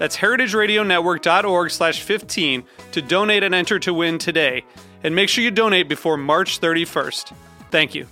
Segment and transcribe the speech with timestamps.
[0.00, 4.64] That's heritageradionetwork.org slash 15 to donate and enter to win today.
[5.04, 7.34] And make sure you donate before March 31st.
[7.70, 8.06] Thank you.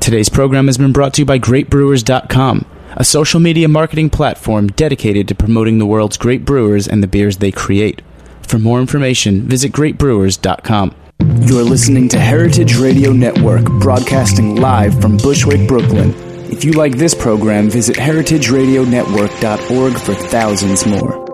[0.00, 5.28] Today's program has been brought to you by GreatBrewers.com, a social media marketing platform dedicated
[5.28, 8.00] to promoting the world's great brewers and the beers they create.
[8.40, 10.94] For more information, visit GreatBrewers.com.
[11.42, 16.29] You're listening to Heritage Radio Network, broadcasting live from Bushwick, Brooklyn.
[16.52, 21.30] If you like this program, visit heritageradionetwork.org for thousands more.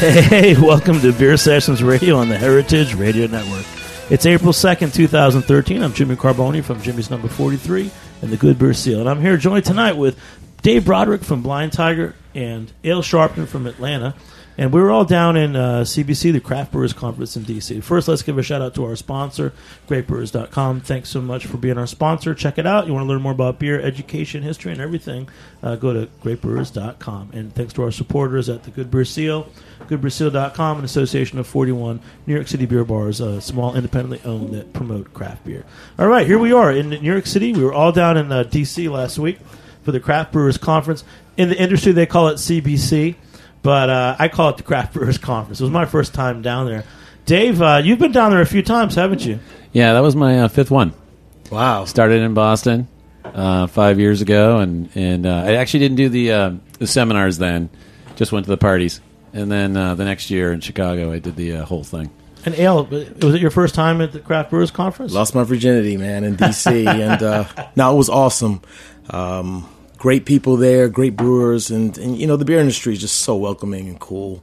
[0.00, 3.79] Hey, welcome to Beer Sessions Radio on the Heritage Radio Network.
[4.10, 5.84] It's April 2nd, 2013.
[5.84, 8.98] I'm Jimmy Carbone from Jimmy's Number 43 and the Good Beer Seal.
[8.98, 10.18] And I'm here joined tonight with
[10.62, 14.16] Dave Brodrick from Blind Tiger and Ale Sharpton from Atlanta.
[14.58, 17.80] And we were all down in uh, CBC, the Craft Brewers Conference in D.C.
[17.80, 19.52] First, let's give a shout out to our sponsor,
[19.88, 20.80] GreatBrewers.com.
[20.82, 22.34] Thanks so much for being our sponsor.
[22.34, 22.86] Check it out.
[22.86, 25.28] You want to learn more about beer, education, history, and everything,
[25.62, 27.30] uh, go to GreatBrewers.com.
[27.32, 29.48] And thanks to our supporters at the Good Beer Seal,
[29.88, 34.72] GoodBeerSeal.com, an association of 41 New York City beer bars, uh, small, independently owned, that
[34.72, 35.64] promote craft beer.
[35.98, 37.52] All right, here we are in New York City.
[37.52, 38.88] We were all down in uh, D.C.
[38.88, 39.38] last week
[39.82, 41.02] for the Craft Brewers Conference.
[41.36, 43.16] In the industry, they call it CBC
[43.62, 45.60] but uh, I call it the Craft Brewers Conference.
[45.60, 46.84] It was my first time down there.
[47.26, 49.38] Dave, uh, you've been down there a few times, haven't you?
[49.72, 50.92] Yeah, that was my uh, fifth one.
[51.50, 51.84] Wow.
[51.84, 52.88] Started in Boston
[53.24, 57.38] uh, five years ago, and and uh, I actually didn't do the uh, the seminars
[57.38, 57.70] then.
[58.16, 59.00] Just went to the parties,
[59.32, 62.10] and then the next year in Chicago, I did the whole thing.
[62.44, 65.12] And Ale, was it your first time at the Craft Brewers Conference?
[65.12, 67.44] Lost my virginity, man, in DC, and uh,
[67.76, 68.62] no, it was awesome.
[69.10, 69.68] Um,
[70.00, 73.36] great people there, great brewers, and, and you know the beer industry is just so
[73.36, 74.42] welcoming and cool.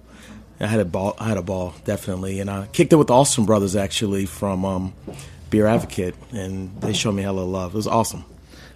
[0.59, 3.13] I had a ball, I had a ball definitely, and I kicked it with the
[3.13, 4.93] Alström brothers actually from um,
[5.49, 7.73] Beer Advocate, and they showed me hella love.
[7.73, 8.23] It was awesome.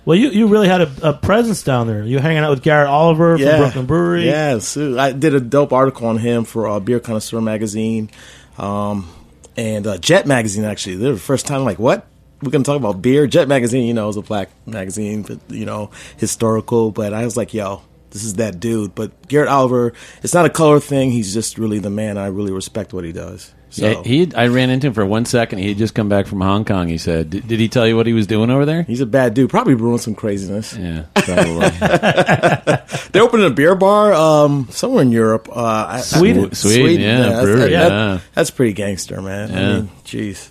[0.04, 2.04] Well, you, you really had a, a presence down there.
[2.04, 3.52] You hanging out with Garrett Oliver yeah.
[3.52, 4.26] from Brooklyn Brewery.
[4.26, 8.10] Yeah, so I did a dope article on him for uh, Beer Connoisseur magazine,
[8.58, 9.08] um,
[9.56, 10.66] and uh, Jet magazine.
[10.66, 12.08] Actually, they were the first time like what
[12.42, 13.28] we're gonna talk about beer.
[13.28, 16.92] Jet magazine, you know, is a black magazine, but you know, historical.
[16.92, 17.82] But I was like, yo,
[18.12, 18.96] this is that dude.
[18.96, 19.94] But Garrett Oliver,
[20.24, 21.12] it's not a color thing.
[21.12, 22.18] He's just really the man.
[22.18, 23.54] I really respect what he does.
[23.72, 23.88] So.
[23.88, 24.36] Yeah, he.
[24.36, 25.60] I ran into him for one second.
[25.60, 26.90] He had just come back from Hong Kong.
[26.90, 29.06] He said, "Did, did he tell you what he was doing over there?" He's a
[29.06, 29.50] bad dude.
[29.50, 30.76] Probably brewing some craziness.
[30.76, 31.70] Yeah, probably.
[33.14, 35.48] they opened a beer bar um, somewhere in Europe.
[35.50, 36.54] Uh, Sweden.
[36.54, 37.88] Sweden, Sweden, yeah, yeah, brewery, that's, yeah.
[37.88, 39.50] That, that's pretty gangster, man.
[39.50, 39.56] Yeah.
[39.56, 40.50] I mean, jeez.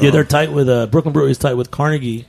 [0.00, 2.26] Yeah, they're tight with uh, Brooklyn Brewery is tight with Carnegie,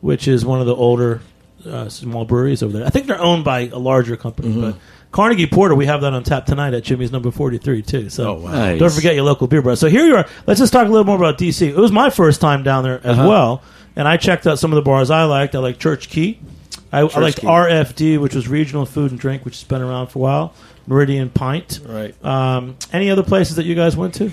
[0.00, 1.20] which is one of the older
[1.66, 2.86] uh, small breweries over there.
[2.86, 4.60] I think they're owned by a larger company, Mm-hmm.
[4.72, 4.76] but
[5.12, 8.08] Carnegie Porter we have that on tap tonight at Jimmy's number forty three too.
[8.10, 8.50] So Oh, wow.
[8.52, 8.78] Nice.
[8.78, 9.74] don't forget your local beer bar.
[9.76, 10.26] So here you are.
[10.46, 11.66] Let's just talk a little more about DC.
[11.68, 13.10] It was my first time down there Uh-huh.
[13.10, 13.62] as well,
[13.96, 15.54] and I checked out some of the bars I liked.
[15.54, 16.38] I liked Church Key.
[16.92, 17.46] I, I liked Key.
[17.46, 20.54] RFD, which was Regional Food and Drink, which has been around for a while.
[20.86, 21.80] Meridian Pint.
[21.86, 22.14] Right.
[22.24, 24.30] Um, any other places that you guys went to?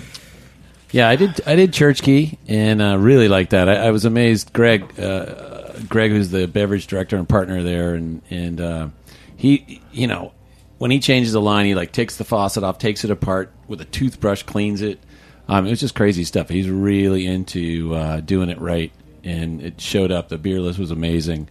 [0.90, 1.40] Yeah, I did.
[1.46, 3.68] I did Church Key and uh, really liked that.
[3.68, 4.52] I, I was amazed.
[4.52, 8.88] Greg, uh, Greg, who's the beverage director and partner there, and and uh,
[9.36, 10.32] he, you know,
[10.78, 13.80] when he changes a line, he like takes the faucet off, takes it apart with
[13.80, 14.98] a toothbrush, cleans it.
[15.46, 16.48] Um, it was just crazy stuff.
[16.48, 18.92] He's really into uh, doing it right,
[19.24, 20.28] and it showed up.
[20.28, 21.48] The beer list was amazing.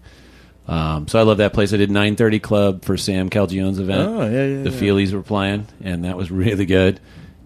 [0.68, 1.74] Um, so I love that place.
[1.74, 4.10] I did 9:30 Club for Sam Calagione's event.
[4.10, 4.80] Oh, yeah, yeah, The yeah.
[4.80, 7.00] Feelies were playing, and that was really good.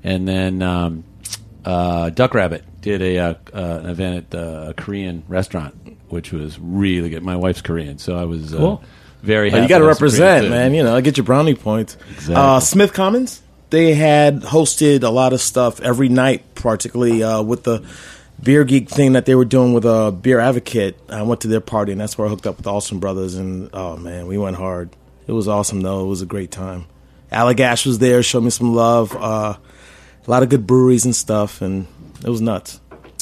[0.04, 1.04] And then um,
[1.66, 5.76] uh, Duck Rabbit did a uh, uh, an event at uh, a Korean restaurant,
[6.10, 7.24] which was really good.
[7.24, 8.82] My wife's Korean, so I was Cool.
[8.84, 8.86] uh,
[9.24, 10.74] very Oh, you got to with some creative represent, man.
[10.74, 11.96] You know, get your brownie points.
[12.12, 12.36] Exactly.
[12.36, 17.64] Uh, Smith Commons, they had hosted a lot of stuff every night, particularly uh, with
[17.64, 17.86] the
[18.42, 20.98] beer geek thing that they were doing with a beer advocate.
[21.10, 23.36] I went to their party, and that's where I hooked up with the Alström brothers.
[23.36, 24.90] And oh man, we went hard.
[25.28, 26.04] It was awesome, though.
[26.04, 26.86] It was a great time.
[27.32, 29.16] Allagash was there, showed me some love.
[30.28, 31.88] A lot of good breweries and stuff, and
[32.24, 32.80] it was nuts.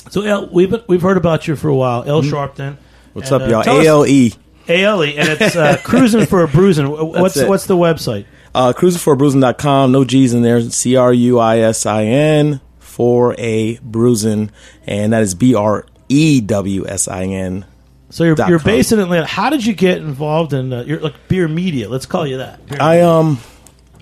[0.10, 2.56] So El, we've been, we've heard about you for a while, Sharpton.
[2.56, 2.82] Mm-hmm.
[3.14, 3.78] What's And, up, uh, y'all?
[3.78, 4.32] us- ALE.
[4.68, 6.88] ALE, and it's uh, cruising for a bruising.
[6.90, 7.48] What's it.
[7.50, 8.26] what's the website?
[8.54, 9.92] Uh, cruisingforbruising.com.
[9.92, 10.62] No G's in there.
[10.62, 14.52] C R U I S I N for a bruising,
[14.86, 17.66] and that is B R E W S I N.
[18.12, 19.28] So you're you're based in Atlanta.
[19.28, 21.88] How did you get involved in uh, your like beer media?
[21.90, 22.60] Let's call you that.
[22.80, 23.40] I um,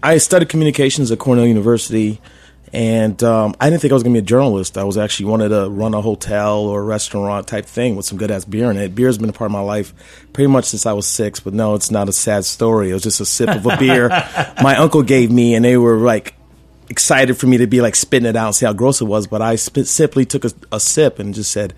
[0.01, 2.21] I studied communications at Cornell University,
[2.73, 4.77] and um, I didn't think I was gonna be a journalist.
[4.77, 8.17] I was actually wanted to run a hotel or a restaurant type thing with some
[8.17, 8.93] good ass beer in it.
[8.93, 9.93] Beer has been a part of my life
[10.33, 11.39] pretty much since I was six.
[11.39, 12.89] But no, it's not a sad story.
[12.89, 14.09] It was just a sip of a beer
[14.61, 16.33] my uncle gave me, and they were like
[16.89, 19.27] excited for me to be like spitting it out and see how gross it was.
[19.27, 21.73] But I sp- simply took a, a sip and just said,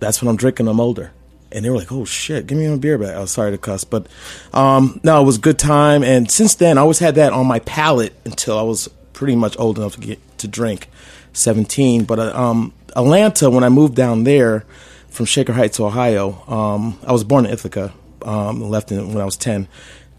[0.00, 0.66] "That's what I'm drinking.
[0.66, 1.12] I'm older."
[1.52, 3.58] And they were like, "Oh shit, give me a beer back." I was sorry to
[3.58, 4.08] cuss, but
[4.52, 6.02] um, no, it was a good time.
[6.02, 8.88] And since then, I always had that on my palate until I was
[9.18, 10.88] pretty much old enough to get to drink,
[11.32, 12.04] seventeen.
[12.04, 14.64] But uh, um, Atlanta, when I moved down there
[15.10, 17.92] from Shaker Heights, Ohio, um, I was born in Ithaca,
[18.22, 19.66] um, left in, when I was ten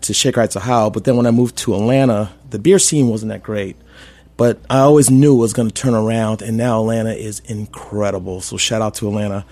[0.01, 0.89] to Shaker Heights, Ohio.
[0.89, 3.77] But then when I moved to Atlanta, the beer scene wasn't that great.
[4.35, 8.41] But I always knew it was going to turn around, and now Atlanta is incredible.
[8.41, 9.45] So shout out to Atlanta.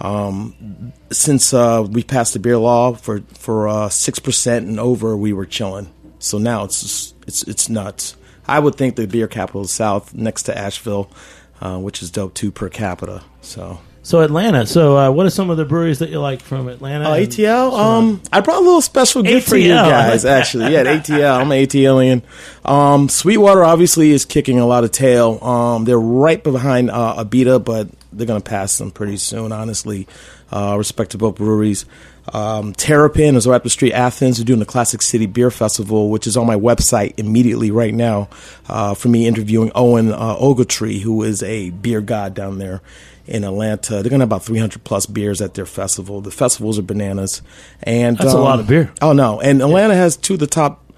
[0.00, 5.14] Um, since uh, we passed the beer law for for uh, six percent and over,
[5.14, 5.88] we were chilling.
[6.18, 8.16] So now it's just, it's it's nuts.
[8.46, 11.10] I would think the beer capital of the South, next to Asheville,
[11.60, 13.22] uh, which is dope too per capita.
[13.40, 14.66] So So Atlanta.
[14.66, 17.04] So uh, what are some of the breweries that you like from Atlanta?
[17.08, 17.72] Uh, ATL.
[17.72, 20.24] Um, I brought a little special gift for you guys.
[20.24, 21.40] Actually, yeah, ATL.
[21.40, 22.22] I'm an ATLian.
[22.68, 25.42] Um, Sweetwater obviously is kicking a lot of tail.
[25.42, 29.52] Um, they're right behind uh, Abita, but they're gonna pass them pretty soon.
[29.52, 30.06] Honestly,
[30.52, 31.86] uh, respect to both breweries.
[32.32, 33.92] Um, Terrapin is right up the street.
[33.92, 37.92] Athens We're doing the Classic City Beer Festival, which is on my website immediately right
[37.94, 38.28] now.
[38.68, 42.80] Uh, for me interviewing Owen uh, Ogletree, who is a beer god down there
[43.26, 44.02] in Atlanta.
[44.02, 46.20] They're gonna have about 300 plus beers at their festival.
[46.20, 47.42] The festivals are bananas,
[47.82, 48.92] and That's a lot of beer.
[49.00, 50.92] Oh no, and Atlanta has two of the top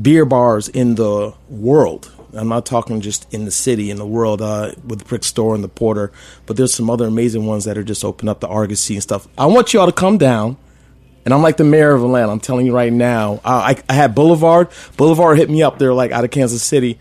[0.00, 2.10] beer bars in the world.
[2.34, 5.54] I'm not talking just in the city, in the world, uh, with the Brick Store
[5.54, 6.12] and the Porter,
[6.46, 9.28] but there's some other amazing ones that are just open up the Argosy and stuff.
[9.36, 10.56] I want you all to come down,
[11.24, 12.32] and I'm like the mayor of Atlanta.
[12.32, 13.34] I'm telling you right now.
[13.44, 14.68] Uh, I, I had Boulevard.
[14.96, 15.78] Boulevard hit me up.
[15.78, 16.98] They're like out of Kansas City.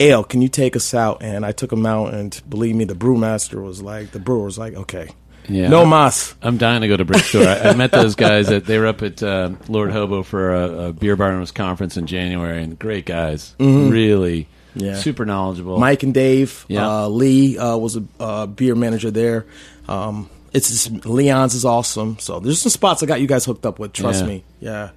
[0.00, 1.22] Ale, can you take us out?
[1.24, 4.56] And I took them out, and believe me, the brewmaster was like, the brewer was
[4.56, 5.08] like, okay,
[5.48, 5.66] Yeah.
[5.68, 6.36] no mas.
[6.40, 7.42] I'm dying to go to Brick Store.
[7.48, 8.48] I, I met those guys.
[8.48, 11.96] At, they were up at uh, Lord Hobo for a, a beer bar owners conference
[11.96, 13.56] in January, and great guys.
[13.58, 14.52] Really, Mm-hmm.
[14.74, 14.94] Yeah.
[14.96, 15.78] super knowledgeable.
[15.78, 16.64] Mike and Dave.
[16.68, 16.86] Yeah.
[16.88, 19.46] Uh, Lee uh, was a uh, beer manager there.
[19.88, 22.18] Um, it's just, Leon's is awesome.
[22.20, 23.92] So there's some spots I got you guys hooked up with.
[23.92, 24.26] Trust Yeah.
[24.28, 24.44] me.
[24.60, 24.90] Yeah.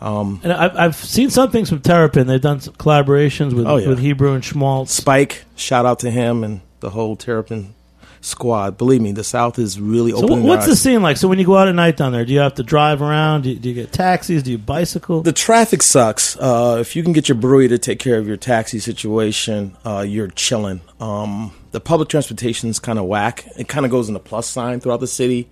[0.00, 2.26] And I've, I've seen some things from Terrapin.
[2.28, 3.88] They've done some collaborations with, Oh, yeah.
[3.88, 4.92] with Hebrew and Schmaltz.
[4.92, 7.74] Spike, shout out to him and the whole Terrapin
[8.20, 8.76] squad.
[8.78, 10.28] Believe me, the South is really open.
[10.28, 10.48] So opening.
[10.48, 11.16] what's the scene like?
[11.16, 13.42] So when you go out at night down there, do you have to drive around?
[13.42, 14.42] Do you, do you get taxis?
[14.42, 15.22] Do you bicycle?
[15.22, 16.36] The traffic sucks.
[16.36, 20.04] Uh, if you can get your brewery to take care of your taxi situation, uh,
[20.06, 20.80] you're chilling.
[21.00, 23.46] Um, the public transportation is kind of whack.
[23.56, 25.48] It kind of goes in the plus sign throughout the city.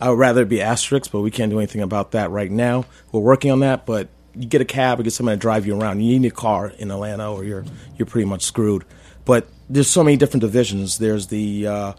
[0.00, 2.84] I would rather it be asterisks, but we can't do anything about that right now.
[3.12, 5.78] We're working on that, but you get a cab or get somebody to drive you
[5.78, 6.00] around.
[6.00, 7.64] You need a car in Atlanta, or you're
[7.96, 8.84] you're pretty much screwed.
[9.24, 10.98] But there's so many different divisions.
[10.98, 11.92] There's the uh,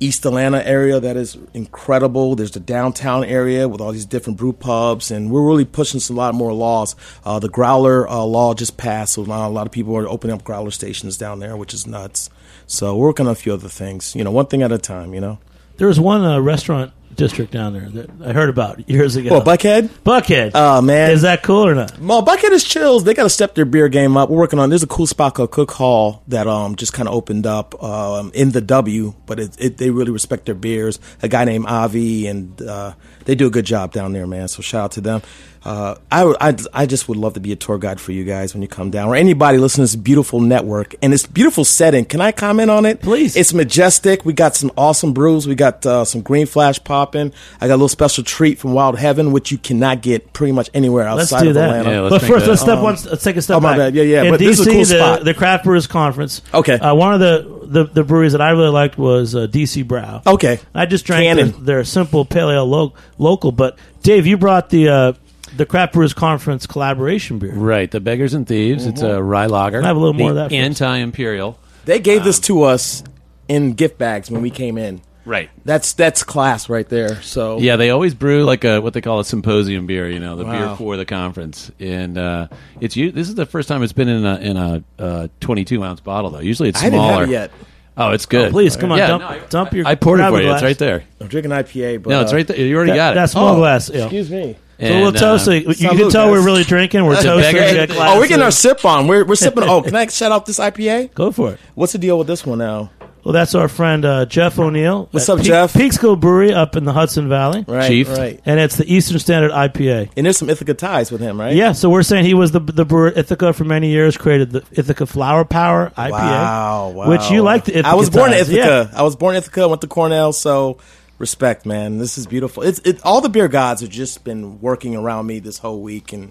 [0.00, 2.36] East Atlanta area that is incredible.
[2.36, 6.16] There's the downtown area with all these different brew pubs, and we're really pushing some,
[6.16, 6.94] a lot more laws.
[7.24, 10.44] Uh, the growler uh, law just passed, so a lot of people are opening up
[10.44, 12.30] growler stations down there, which is nuts.
[12.66, 15.14] So we're working on a few other things, you know, one thing at a time,
[15.14, 15.38] you know.
[15.78, 19.30] There was one uh, restaurant district down there that I heard about years ago.
[19.30, 19.88] Well, Buckhead.
[20.04, 20.52] Buckhead.
[20.54, 21.98] Oh man, Is that cool or not?
[21.98, 23.04] Well, Buckhead is chills.
[23.04, 24.30] They got to step their beer game up.
[24.30, 24.68] We're working on.
[24.68, 28.30] There's a cool spot called Cook Hall that um just kind of opened up um
[28.34, 31.00] in the W, but it, it they really respect their beers.
[31.22, 32.92] A guy named Avi, and uh,
[33.24, 34.48] they do a good job down there, man.
[34.48, 35.22] So shout out to them.
[35.68, 38.54] Uh, I, I I just would love to be a tour guide for you guys
[38.54, 42.06] when you come down, or anybody listening to this beautiful network and this beautiful setting.
[42.06, 43.02] Can I comment on it?
[43.02, 43.36] Please.
[43.36, 44.24] It's majestic.
[44.24, 45.46] We got some awesome brews.
[45.46, 47.34] We got uh, some green flash popping.
[47.60, 50.70] I got a little special treat from Wild Heaven, which you cannot get pretty much
[50.72, 51.68] anywhere Let's outside do of that.
[51.70, 51.90] Atlanta.
[51.90, 52.50] Yeah, let's but first, that.
[52.50, 52.96] let's step Um, one.
[53.04, 53.78] Let's take a step oh, my back.
[53.78, 53.94] bad.
[53.94, 55.24] Yeah, yeah, In but DC, this is a cool the, spot.
[55.24, 56.40] the Craft Brewers Conference.
[56.54, 56.78] Okay.
[56.78, 60.22] Uh, one of the, the the breweries that I really liked was uh, DC Brau.
[60.26, 60.60] Okay.
[60.74, 61.50] I just drank Cannon.
[61.52, 63.52] their, their simple pale ale lo- local.
[63.52, 65.12] But Dave, you brought the uh,
[65.58, 67.52] the Craft Brewers Conference collaboration beer.
[67.52, 68.86] Right, the Beggars and Thieves.
[68.86, 69.82] It's a rye lager.
[69.82, 70.54] I have a little The more of that, first?
[70.54, 71.58] Anti-imperial.
[71.84, 73.02] They gave this to us
[73.48, 75.00] in gift bags when we came in.
[75.24, 75.50] Right.
[75.66, 77.20] That's that's class right there.
[77.20, 80.08] So Yeah, they always brew like a what they call a symposium beer.
[80.08, 82.48] You know, the beer for the conference, and uh,
[82.80, 85.84] it's u- this is the first time it's been in a in a uh, 22
[85.84, 86.38] ounce bottle though.
[86.40, 87.20] Usually it's I didn't smaller.
[87.20, 87.50] have it yet.
[87.98, 88.48] Oh, it's good.
[88.48, 90.38] Oh, please, come on, Yeah, dump- no, I- dump your- I poured it grab for
[90.38, 90.48] a you.
[90.50, 90.62] It's glass.
[90.62, 91.04] right there.
[91.20, 92.56] I'm drinking IPA, but No, it's uh, right there.
[92.56, 93.14] You already got it.
[93.16, 93.90] That small Oh, glass.
[93.92, 94.04] Yeah.
[94.04, 94.56] Excuse me.
[94.80, 95.60] So a little And, uh, toasty.
[95.60, 97.04] You can salute, tell we're really drinking.
[97.04, 97.54] We're That's toasting.
[97.54, 97.80] beggar.
[97.80, 99.08] We got Oh, we're getting our sip on.
[99.08, 99.64] We're we're sipping.
[99.64, 101.14] Oh, can I shout out this IPA?
[101.14, 101.60] Go for it.
[101.74, 102.90] What's the deal with this one now?
[103.24, 105.08] Well, that's our friend uh, Jeff O'Neill.
[105.10, 105.72] What's at up, Jeff?
[105.74, 107.64] Peekskill Brewery up in the Hudson Valley.
[107.66, 108.08] Right, Chief.
[108.08, 108.40] right.
[108.46, 110.12] And it's the Eastern Standard IPA.
[110.16, 111.54] And there's some Ithaca ties with him, right?
[111.54, 114.52] Yeah, so we're saying he was the the brewer at Ithaca for many years, created
[114.52, 116.10] the Ithaca Flower Power IPA.
[116.12, 117.08] Wow, wow.
[117.10, 118.90] Which you like the Ithaca I was born in ties, Ithaca.
[118.96, 119.68] I was born in Ithaca.
[119.68, 120.32] Went to Cornell.
[120.32, 120.78] So
[121.18, 121.98] respect, man.
[121.98, 122.62] This is beautiful.
[122.62, 123.00] It's it.
[123.04, 126.30] All the beer gods have just been working around me this whole week, and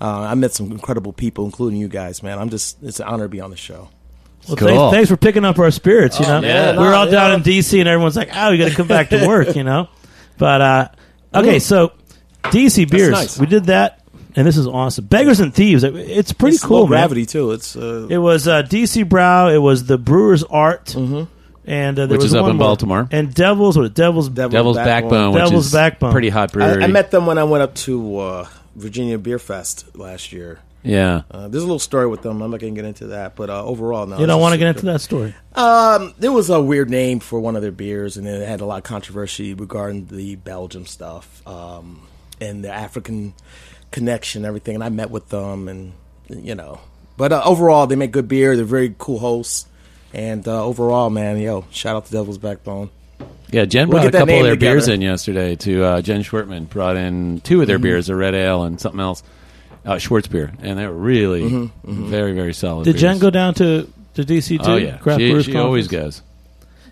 [0.00, 2.38] uh, I met some incredible people, including you guys, man.
[2.38, 2.82] I'm just.
[2.82, 3.88] It's an honor to be on the show.
[4.48, 4.68] Well, Cool.
[4.68, 6.20] thanks, thanks for picking up our spirits.
[6.20, 6.76] You know, yeah.
[6.78, 7.36] we're all down yeah.
[7.36, 9.88] in DC, and everyone's like, "Oh, you got to come back to work," you know.
[10.36, 10.88] But uh,
[11.34, 11.60] okay, Ooh.
[11.60, 11.92] so
[12.44, 13.38] DC beers, nice.
[13.38, 14.02] we did that,
[14.36, 15.06] and this is awesome.
[15.06, 15.82] Beggars and Thieves.
[15.84, 16.88] It's pretty It's cool, low man.
[16.98, 17.52] gravity too.
[17.52, 19.54] It's uh, It was uh, DC Brau.
[19.54, 21.30] It was the Brewer's Art, Mm-hmm.
[21.66, 22.66] And uh, there Which was is up one in more.
[22.68, 23.08] Baltimore.
[23.10, 23.94] And Devils, what?
[23.94, 24.28] Devils.
[24.28, 26.12] Devil's, Devil's Backbone, which Devil's is Backbone.
[26.12, 26.82] pretty hot brewery.
[26.82, 30.60] I, I met them when I went up to uh, Virginia Beer Fest last year.
[30.82, 31.22] Yeah.
[31.30, 32.42] Uh, there's a little story with them.
[32.42, 34.18] I'm not going to get into that, but uh, overall, no.
[34.18, 35.34] you don't want to get into that story.
[35.54, 38.66] Um, there was a weird name for one of their beers, and it had a
[38.66, 42.06] lot of controversy regarding the Belgium stuff um,
[42.38, 43.32] and the African
[43.92, 44.74] connection, everything.
[44.74, 45.94] And I met with them, and
[46.28, 46.80] you know,
[47.16, 48.54] but uh, overall, they make good beer.
[48.54, 49.66] They're very cool hosts,
[50.14, 52.88] and uh, overall, man, yo, shout out to Devil's Backbone.
[53.50, 54.74] Yeah, Jen We'll brought a couple of their together.
[54.76, 55.54] beers in yesterday.
[55.56, 59.00] To uh, Jen Schwertman brought in two of their beers, a red ale and something
[59.00, 59.22] else,
[59.84, 62.84] uh, Schwartz beer, and they were really very very solid.
[62.84, 63.00] Did beers.
[63.02, 64.70] Jen go down to to DC too?
[64.70, 66.22] Oh yeah, Craft she, Brewers she always goes.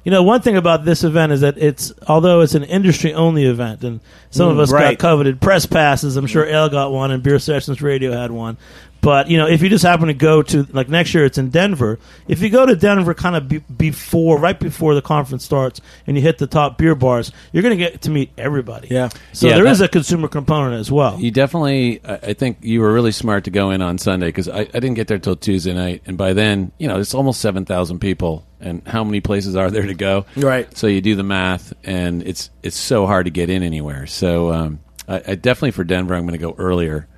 [0.04, 3.44] You know, one thing about this event is that it's although it's an industry only
[3.44, 4.00] event, and
[4.30, 6.16] some of Mm, us got coveted press passes.
[6.16, 8.56] I'm sure Al got one, and Beer Sessions Radio had one.
[9.02, 11.50] But you know, if you just happen to go to like next year, it's in
[11.50, 11.98] Denver.
[12.28, 16.16] If you go to Denver, kind of be, before, right before the conference starts, and
[16.16, 18.86] you hit the top beer bars, you're going to get to meet everybody.
[18.92, 19.08] Yeah.
[19.32, 21.18] So Yeah, there is that- a consumer component as well.
[21.18, 24.48] You definitely, I I think you were really smart to go in on Sunday because
[24.48, 27.40] I, I didn't get there till Tuesday night, and by then, you know, it's almost
[27.40, 30.26] seven thousand people, and how many places are there to go?
[30.36, 30.74] Right.
[30.78, 34.06] So you do the math, and it's it's so hard to get in anywhere.
[34.06, 34.78] So um,
[35.08, 37.08] I, I definitely for Denver, I'm going to go earlier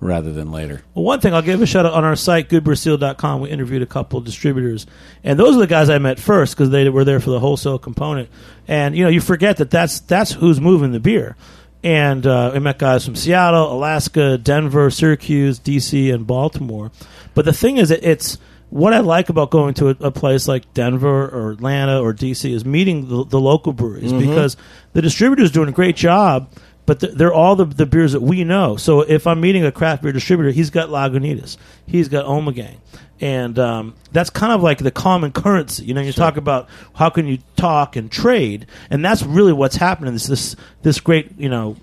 [0.00, 0.82] rather than later.
[0.94, 3.40] Well, one thing I'll give a shout out on our site, goodbeerseal.com.
[3.40, 4.86] We interviewed a couple of distributors,
[5.22, 7.78] and those are the guys I met first because they were there for the wholesale
[7.78, 8.28] component.
[8.66, 11.36] And you know, you forget that that's that's who's moving the beer.
[11.82, 16.90] And uh, I met guys from Seattle, Alaska, Denver, Syracuse, DC, and Baltimore.
[17.34, 18.36] But the thing is, it's
[18.68, 22.52] what I like about going to a, a place like Denver or Atlanta or DC
[22.52, 24.56] is meeting the, the local breweries because
[24.92, 26.52] the distributor's doing a great job
[26.90, 28.74] but th- they're all the, the beers that we know.
[28.74, 31.56] So if I'm meeting a craft beer distributor, he's got Lagunitas,
[31.86, 32.78] he's got Omegang,
[33.20, 35.84] and um, that's kind of like the common currency.
[35.84, 39.76] You know, you talk about how can you talk and trade, and that's really what's
[39.76, 40.14] happening.
[40.14, 41.76] This this this great, you know,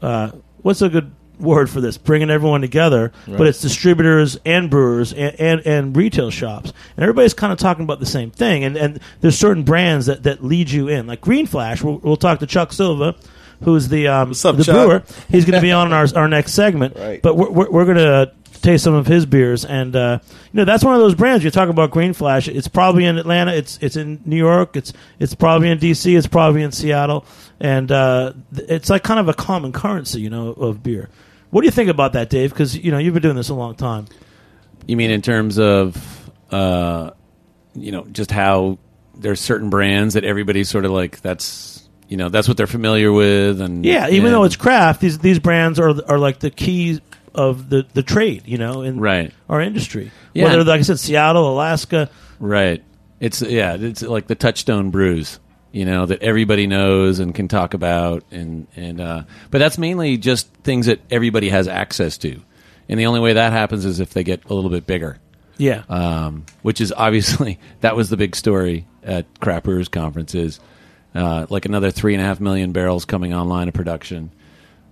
[0.00, 0.30] uh,
[0.62, 1.98] what's a good word for this?
[1.98, 7.34] Bringing everyone together, but it's distributors and brewers and, and, and retail shops, and everybody's
[7.34, 8.64] kind of talking about the same thing.
[8.64, 11.82] And and there's certain brands that, that lead you in, like Green Flash.
[11.82, 13.14] We'll, we'll talk to Chuck Silva,
[13.62, 14.86] who's the um, up, the Chuck?
[14.88, 15.02] brewer.
[15.28, 16.96] He's going to be on our our next segment.
[16.96, 17.22] Right.
[17.22, 18.32] But we're we're, we're going to
[18.64, 20.18] taste some of his beers, and uh,
[20.52, 21.44] you know that's one of those brands.
[21.44, 22.48] You talk about Green Flash.
[22.48, 23.52] It's probably in Atlanta.
[23.52, 24.76] It's it's in New York.
[24.76, 26.14] It's it's probably in D.C.
[26.16, 27.24] It's probably in Seattle,
[27.60, 31.10] and uh, it's like kind of a common currency, you know, of beer.
[31.50, 32.50] What do you think about that, Dave?
[32.50, 34.06] Because you know you've been doing this a long time.
[34.86, 37.12] You mean in terms of, uh,
[37.74, 38.78] you know, just how
[39.14, 41.73] there's certain brands that everybody's sort of like that's
[42.14, 45.18] you know that's what they're familiar with, and Yeah, even and- though it's craft, these
[45.18, 47.00] these brands are are like the keys
[47.34, 49.32] of the, the trade, you know, in Right.
[49.50, 50.12] our industry.
[50.32, 50.44] Yeah.
[50.44, 52.84] Whether, like I said, Seattle, Alaska, Right.
[53.18, 55.40] It's yeah, it's like the touchstone brews,
[55.72, 60.16] you know, that everybody knows and can talk about and and uh but that's mainly
[60.16, 62.40] just things that everybody has access to.
[62.88, 65.18] And the only way that happens is if they get a little bit bigger.
[65.58, 70.60] yeah, Um, which is obviously that was the big story at Craft Brewers conferences.
[71.14, 74.32] Uh, like another three and a half million barrels coming online of production.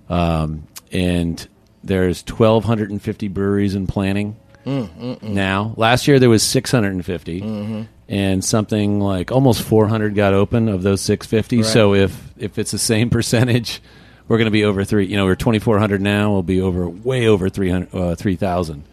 [0.08, 1.46] Um, and
[1.82, 5.74] there's 1,250 breweries in planning now.
[5.76, 11.62] Last year there was 650, and something like almost 400 got open of those 650.
[11.64, 13.82] So if if it's the same percentage,
[14.28, 15.06] we're going to be over three.
[15.06, 16.30] You know, we're 2,400 now.
[16.32, 18.84] We'll be over way over 300, uh, 3,000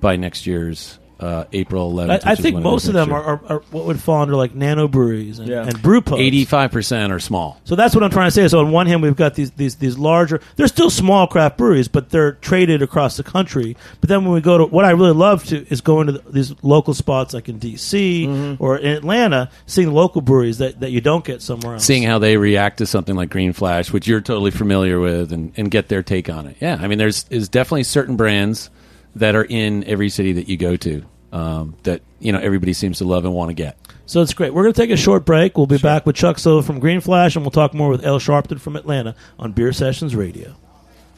[0.00, 2.10] by next year's uh, April 11th.
[2.10, 4.34] I, which I think when most of them are, are, are what would fall under
[4.34, 5.64] like nano breweries and, Yeah.
[5.66, 6.20] and brew pubs.
[6.20, 7.60] 85% are small.
[7.64, 8.48] So that's what I'm trying to say.
[8.48, 10.40] So on one hand, we've got these these these larger.
[10.56, 13.76] They're still small craft breweries, but they're traded across the country.
[14.00, 16.30] But then when we go to what I really love to is going to the,
[16.30, 18.26] these local spots like in D.C.
[18.26, 18.62] Mm-hmm.
[18.62, 21.84] or in Atlanta, seeing local breweries that, that you don't get somewhere else.
[21.84, 25.52] seeing how they react to something like Green Flash, which you're totally familiar with, and,
[25.56, 26.56] and get their take on it.
[26.60, 28.70] Yeah, I mean, there's is definitely certain brands
[29.14, 32.98] that are in every city that you go to um, that you know everybody seems
[32.98, 33.76] to love and want to get.
[34.06, 34.52] So it's great.
[34.52, 35.56] We're going to take a short break.
[35.56, 38.18] We'll be back with Chuck Silva from Green Flash, and we'll talk more with El
[38.18, 40.54] Sharpton from Atlanta on Beer Sessions Radio.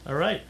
[0.07, 0.41] All right.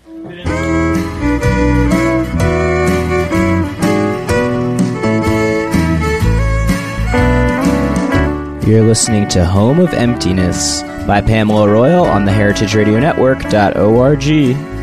[8.67, 14.74] You're listening to Home of Emptiness by Pamela Royal on the Heritage Radio Network.org.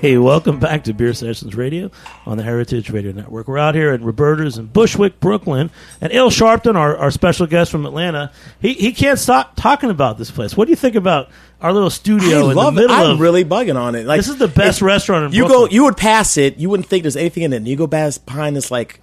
[0.00, 1.90] Hey, welcome back to Beer Sessions Radio
[2.24, 3.46] on the Heritage Radio Network.
[3.46, 7.70] We're out here at Roberta's in Bushwick, Brooklyn, and Il Sharpton, our, our special guest
[7.70, 10.56] from Atlanta, he, he can't stop talking about this place.
[10.56, 11.28] What do you think about
[11.60, 12.88] our little studio I in love the it.
[12.88, 14.06] middle I'm of really bugging on it.
[14.06, 15.68] Like This is the best restaurant in you Brooklyn.
[15.68, 16.56] go, you would pass it.
[16.56, 17.56] You wouldn't think there's anything in it.
[17.56, 19.00] And you go past behind this like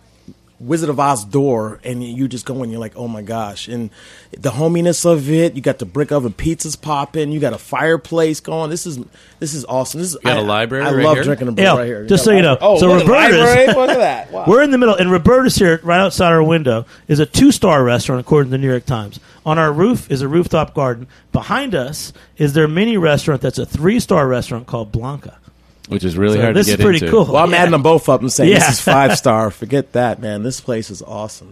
[0.60, 3.68] Wizard of Oz door, and you just go and you're like, oh my gosh!
[3.68, 3.90] And
[4.38, 5.54] the hominess of it.
[5.56, 7.32] You got the brick oven pizzas popping.
[7.32, 8.70] You got a fireplace going.
[8.70, 9.00] This is
[9.40, 10.02] this is awesome.
[10.02, 11.24] This is got a a library I right love here?
[11.24, 12.06] drinking a beer Yeah, right here.
[12.06, 12.58] just so you know.
[12.60, 13.68] Oh, So look at the Roberta's- library.
[13.68, 14.32] Look at that.
[14.32, 14.46] Wow.
[14.48, 18.20] We're in the middle, and Roberta's here, right outside our window, is a two-star restaurant
[18.20, 19.20] according to the New York Times.
[19.46, 21.08] On our roof is a rooftop garden.
[21.32, 25.38] Behind us is their mini restaurant that's a three-star restaurant called Blanca.
[25.90, 27.12] Which is really So hard this to is get pretty into.
[27.12, 27.26] cool.
[27.26, 27.58] Well, I'm Yeah.
[27.58, 28.60] adding them both up and saying Yeah.
[28.60, 29.52] this is five star.
[29.52, 30.44] Forget that, man.
[30.44, 31.52] This place is awesome.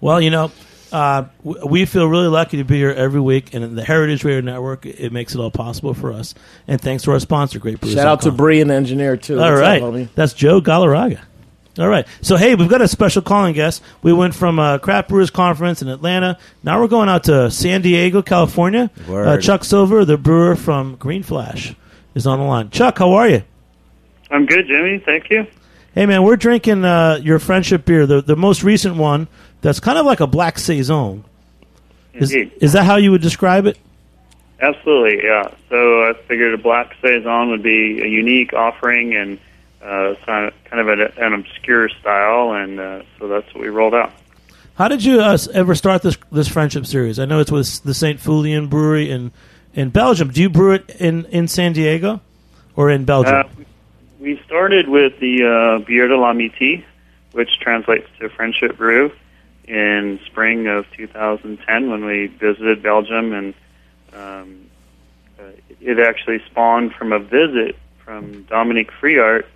[0.00, 0.50] Well, you know,
[0.92, 4.40] uh, we feel really lucky to be here every week, and in the Heritage Radio
[4.40, 6.34] Network, it makes it all possible for us.
[6.66, 7.94] And thanks to our sponsor, Great Brews.
[7.94, 9.40] Shout out to Bree and the engineer too.
[9.40, 10.08] All What's right, homie?
[10.14, 11.18] that's Joe Galarraga.
[11.78, 13.80] All right, so hey, we've got a special calling guest.
[14.02, 16.36] We went from a craft brewers conference in Atlanta.
[16.64, 18.90] Now we're going out to San Diego, California.
[19.08, 21.74] Uh, Chuck Silva, the brewer from Green Flash,
[22.16, 22.70] is on the line.
[22.70, 23.42] Chuck, how are you?
[24.30, 24.98] I'm good, Jimmy.
[24.98, 25.46] Thank you.
[25.94, 29.26] Hey man, we're drinking uh, your friendship beer, the the most recent one.
[29.60, 31.24] That's kind of like a black saison.
[32.14, 32.52] Is, Indeed.
[32.60, 33.76] is that how you would describe it?
[34.60, 35.52] Absolutely, yeah.
[35.68, 39.38] So I figured a black saison would be a unique offering and
[39.82, 43.68] uh, kind of, kind of an, an obscure style, and uh, so that's what we
[43.68, 44.12] rolled out.
[44.74, 47.18] How did you uh, ever start this this friendship series?
[47.18, 49.32] I know it's with the Saint Feuillien Brewery in
[49.74, 50.30] in Belgium.
[50.30, 52.20] Do you brew it in in San Diego
[52.76, 53.59] or in Belgium?
[54.20, 56.84] We started with the uh, Bière de l'Amitié,
[57.32, 59.12] which translates to Friendship Brew,
[59.66, 63.54] in spring of 2010 when we visited Belgium, and
[64.12, 64.66] um,
[65.38, 65.44] uh,
[65.80, 69.46] it actually spawned from a visit from Dominique Friart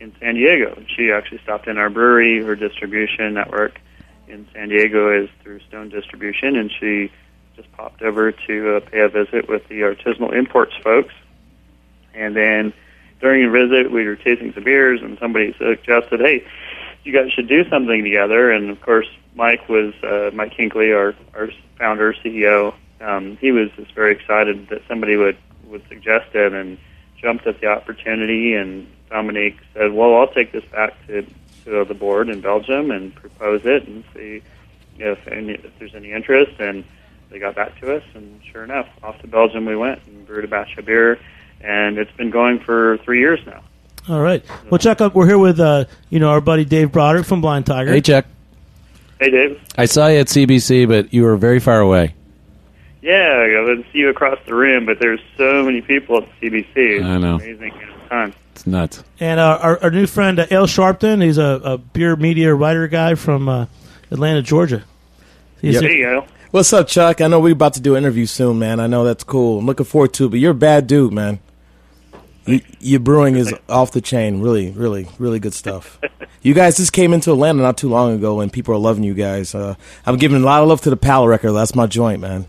[0.00, 0.82] in San Diego.
[0.88, 2.42] She actually stopped in our brewery.
[2.42, 3.80] Her distribution network
[4.26, 7.12] in San Diego is through Stone Distribution, and she
[7.54, 11.14] just popped over to uh, pay a visit with the artisanal imports folks.
[12.14, 12.72] And then
[13.20, 16.44] during a visit, we were tasting some beers, and somebody suggested, "Hey,
[17.04, 21.14] you guys should do something together." And of course, Mike was uh, Mike Hinkley, our
[21.34, 22.74] our founder CEO.
[23.00, 26.78] Um, he was just very excited that somebody would would suggest it, and
[27.20, 28.54] jumped at the opportunity.
[28.54, 31.26] And Dominique said, "Well, I'll take this back to
[31.64, 34.42] to the board in Belgium and propose it and see
[34.98, 36.58] if, any, if there's any interest.
[36.58, 36.84] And
[37.30, 40.44] they got back to us, and sure enough, off to Belgium we went and brewed
[40.44, 41.18] a batch of beer,
[41.60, 43.62] and it's been going for three years now.
[44.08, 44.44] All right.
[44.70, 47.66] Well, Chuck, uh, we're here with uh, you know our buddy Dave Brodrick from Blind
[47.66, 47.90] Tiger.
[47.92, 48.26] Hey, Chuck.
[49.20, 49.60] Hey, Dave.
[49.76, 52.14] I saw you at CBC, but you were very far away.
[53.02, 56.66] Yeah, I didn't see you across the room, but there's so many people at CBC.
[56.74, 57.36] It's I know.
[57.36, 57.72] amazing
[58.08, 58.34] time.
[58.52, 59.04] It's nuts.
[59.20, 62.88] And uh, our, our new friend uh, Al Sharpton, he's a, a beer media writer
[62.88, 63.66] guy from uh,
[64.10, 64.84] Atlanta, Georgia.
[65.60, 65.82] He's Yep.
[65.82, 66.26] There you go.
[66.50, 67.20] What's up, Chuck?
[67.20, 68.80] I know we're about to do an interview soon, man.
[68.80, 69.58] I know that's cool.
[69.58, 71.40] I'm looking forward to it, but you're a bad dude, man.
[72.48, 74.40] You, your brewing is off the chain.
[74.40, 76.00] Really, really, really good stuff.
[76.40, 79.12] You guys just came into Atlanta not too long ago, and people are loving you
[79.12, 79.54] guys.
[79.54, 79.74] Uh,
[80.06, 81.52] I'm giving a lot of love to the Palate Wrecker.
[81.52, 82.46] That's my joint, man.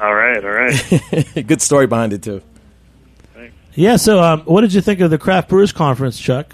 [0.00, 1.46] All right, all right.
[1.46, 2.42] good story behind it, too.
[3.74, 3.96] yeah.
[3.96, 6.52] So, um, what did you think of the Craft Brewers Conference, Chuck?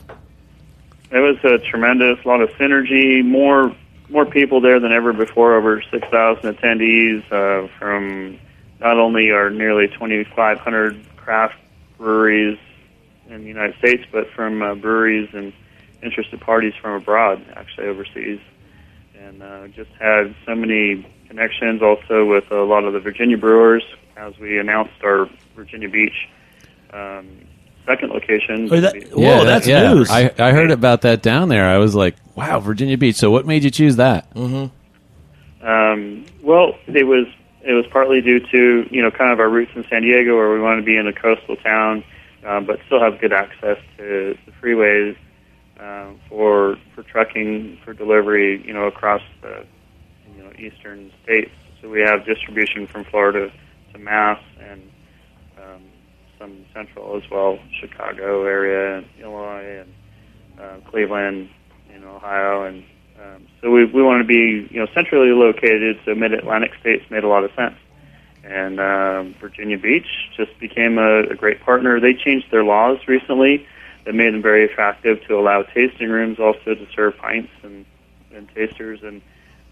[1.11, 3.75] It was a tremendous, lot of synergy, more
[4.11, 5.55] more people there than ever before.
[5.55, 8.39] Over six thousand attendees uh, from
[8.81, 11.57] not only our nearly twenty five hundred craft
[11.99, 12.59] breweries
[13.29, 15.53] in the United States, but from uh, breweries and
[16.03, 18.41] interested parties from abroad, actually overseas,
[19.21, 21.83] and uh, just had so many connections.
[21.83, 23.83] Also with a lot of the Virginia brewers,
[24.17, 26.29] as we announced our Virginia Beach.
[26.93, 27.27] Um,
[27.87, 28.69] Second location.
[28.71, 29.93] Oh, that- Whoa, yeah, that's yeah.
[29.95, 30.11] news.
[30.11, 31.65] I, I heard about that down there.
[31.67, 33.17] I was like, wow, Virginia Beach.
[33.17, 34.29] So what made you choose that?
[34.37, 34.71] Um,
[36.43, 37.27] well, it was
[37.63, 40.53] it was partly due to you know kind of our roots in San Diego, where
[40.53, 42.05] we want to be in a coastal town,
[42.45, 45.17] um, but still have good access to the freeways
[45.81, 49.65] um, for for trucking for delivery, you know, across the
[50.37, 51.53] you know eastern states.
[51.81, 53.53] So we have distribution from Florida
[53.93, 54.83] to Mass and
[55.63, 55.83] um,
[56.39, 59.95] some central as well, Chicago area, and Illinois, and
[60.61, 61.49] uh, Cleveland,
[61.95, 62.85] in Ohio, and
[63.23, 65.99] um, so we we want to be you know centrally located.
[66.05, 67.77] So Mid Atlantic states made a lot of sense,
[68.45, 72.01] and um, Virginia Beach just became a, a great partner.
[72.01, 73.67] They changed their laws recently
[74.05, 77.85] that made them very attractive to allow tasting rooms also to serve pints and,
[78.35, 79.23] and tasters and.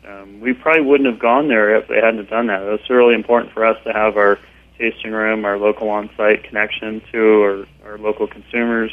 [0.06, 2.62] Um, we probably wouldn't have gone there if they hadn't done that.
[2.62, 4.38] It was really important for us to have our
[4.78, 8.92] tasting room, our local on-site connection to our, our local consumers,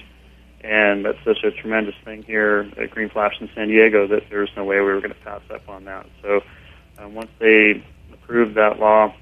[0.64, 4.40] and that's such a tremendous thing here at Green Flash in San Diego that there
[4.40, 6.06] was no way we were going to pass up on that.
[6.22, 6.42] So
[6.98, 9.14] um, once they approved that law,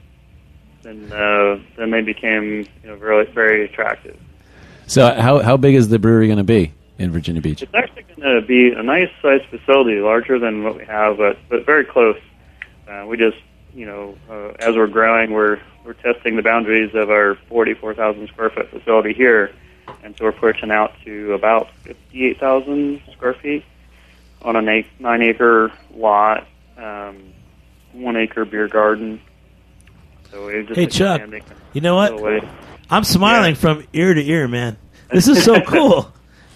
[0.83, 4.17] then uh, then they became you know very very attractive.
[4.87, 7.61] So how how big is the brewery going to be in Virginia Beach?
[7.61, 11.37] It's actually going to be a nice sized facility, larger than what we have, but
[11.49, 12.17] but very close.
[12.87, 13.37] Uh, we just
[13.73, 18.51] you know uh, as we're growing, we're we're testing the boundaries of our 44,000 square
[18.51, 19.51] foot facility here,
[20.03, 23.63] and so we're pushing out to about 58,000 square feet
[24.41, 27.17] on a na- nine acre lot, um,
[27.93, 29.19] one acre beer garden.
[30.31, 31.21] So we're just Hey, Chuck,
[31.73, 32.17] you know what?
[32.17, 32.47] the.
[32.89, 33.59] I'm smiling Yeah.
[33.61, 34.77] from ear to ear, man.
[35.11, 36.11] This is so cool.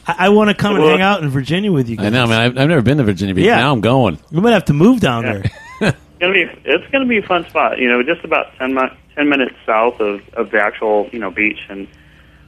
[0.08, 2.06] I, I want to come and hang out in Virginia with you guys.
[2.08, 2.40] I know, man.
[2.42, 3.46] I've, I've never been to Virginia Beach.
[3.46, 3.58] Yeah.
[3.58, 4.18] Now I'm going.
[4.32, 5.34] We might have to move down Yeah.
[5.82, 5.94] there.
[6.18, 7.78] It's gonna be it's gonna be a fun spot.
[7.78, 11.30] You know, just about 10, mi- 10 minutes south of, of the actual you know
[11.30, 11.88] beach and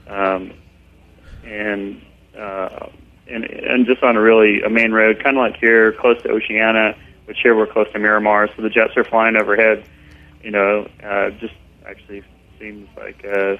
[0.08, 0.54] um,
[1.48, 2.02] and
[2.38, 2.90] uh,
[3.28, 6.30] and and just on a really a main road, kind of like here, close to
[6.30, 9.84] Oceana, which here we're close to Miramar, so the jets are flying overhead.
[10.44, 11.54] You know, uh, just
[11.86, 12.24] actually
[12.60, 13.58] seems like uh,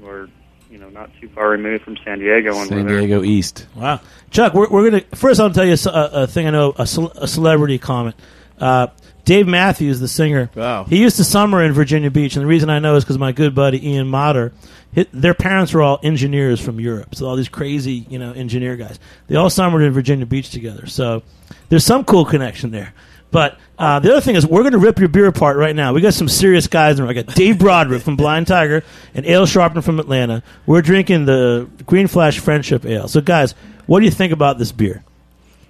[0.00, 0.28] we're
[0.70, 3.00] you know not too far removed from San Diego when San we're there.
[3.00, 3.66] Diego East.
[3.76, 5.40] Wow, Chuck, we're, we're gonna first.
[5.40, 8.16] I'll tell you a, a thing I know, a, cel- a celebrity comment.
[8.58, 8.88] Uh,
[9.30, 10.82] Dave Matthews, the singer, Wow.
[10.88, 13.30] he used to summer in Virginia Beach, and the reason I know is because my
[13.30, 14.52] good buddy Ian Motter,
[14.92, 18.74] hi their parents were all engineers from Europe, so all these crazy, you know, engineer
[18.74, 18.98] guys.
[19.28, 21.22] They all summered in Virginia Beach together, so
[21.68, 22.92] there's some cool connection there.
[23.30, 25.92] But uh, the other thing is, we're going to rip your beer apart right now.
[25.92, 27.10] We got some serious guys in there.
[27.16, 28.82] I got Dave Brodrick from Blind Tiger
[29.14, 30.42] and Ale Sharpton from Atlanta.
[30.66, 33.06] We're drinking the Green Flash Friendship Ale.
[33.06, 33.54] So, guys,
[33.86, 35.04] what do you think about this beer?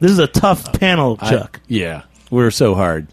[0.01, 1.61] This is a tough panel, I- Chuck.
[1.68, 3.07] yeah, we're so hard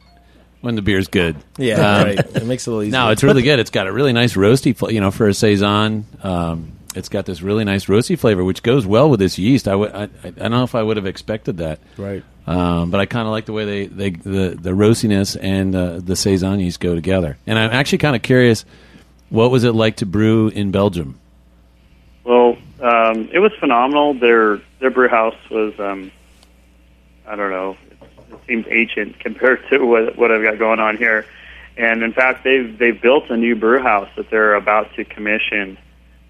[0.61, 1.35] when the beer's good.
[1.57, 2.19] Yeah, Um, right.
[2.19, 2.99] It makes it a little easier.
[2.99, 3.59] No, it's really good.
[3.59, 6.05] It's got a really nice roasty, fl- you know, for a saison.
[6.23, 9.67] Um, it's got this really nice roasty flavor, which goes well with this yeast.
[9.67, 12.23] I would, I, I I don't know if I would have expected that, right.
[12.47, 15.99] um, but I kind of like the way they, they the the roastiness and uh,
[15.99, 17.37] the saison yeast go together.
[17.45, 18.65] And I'm actually kind of curious,
[19.29, 21.19] what was it like to brew in Belgium?
[22.23, 24.15] Well, um, it was phenomenal.
[24.15, 26.11] Their their brew house was, um,
[27.27, 27.86] I don't know, it, it
[28.47, 31.25] seems ancient compared to what what I've got going on here.
[31.77, 35.77] And in fact, they've they've built a new brew house that they're about to commission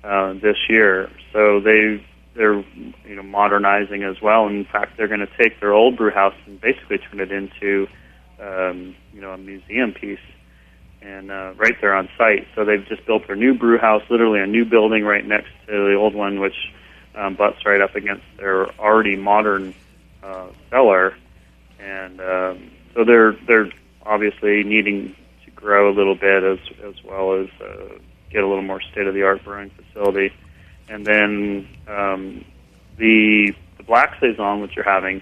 [0.03, 1.09] uh, this year.
[1.31, 2.03] So they
[2.35, 2.63] they're
[3.05, 4.47] you know modernizing as well.
[4.47, 7.31] And in fact, they're going to take their old brew house and basically turn it
[7.31, 7.87] into
[8.39, 10.19] um, you know a museum piece,
[11.01, 12.47] and uh, right there on site.
[12.55, 15.71] So they've just built their new brew house, literally a new building right next to
[15.71, 16.71] the old one, which
[17.15, 19.73] um, butts right up against their already modern
[20.23, 21.15] uh, cellar,
[21.79, 23.69] and um, so they're they're
[24.05, 27.97] obviously needing to grow a little bit as as well as uh,
[28.29, 30.33] get a little more state of the art brewing facility,
[30.89, 32.45] and then um,
[32.97, 35.21] the the black saison which you're having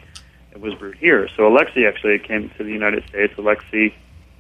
[0.52, 1.28] it was brewed here.
[1.36, 3.34] So Alexi actually came to the United States.
[3.38, 3.94] Alexi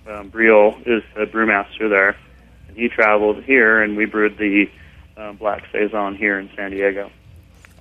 [0.07, 2.15] um, Briol is the brewmaster there,
[2.67, 4.69] and he traveled here, and we brewed the
[5.17, 7.11] um, black saison here in San Diego.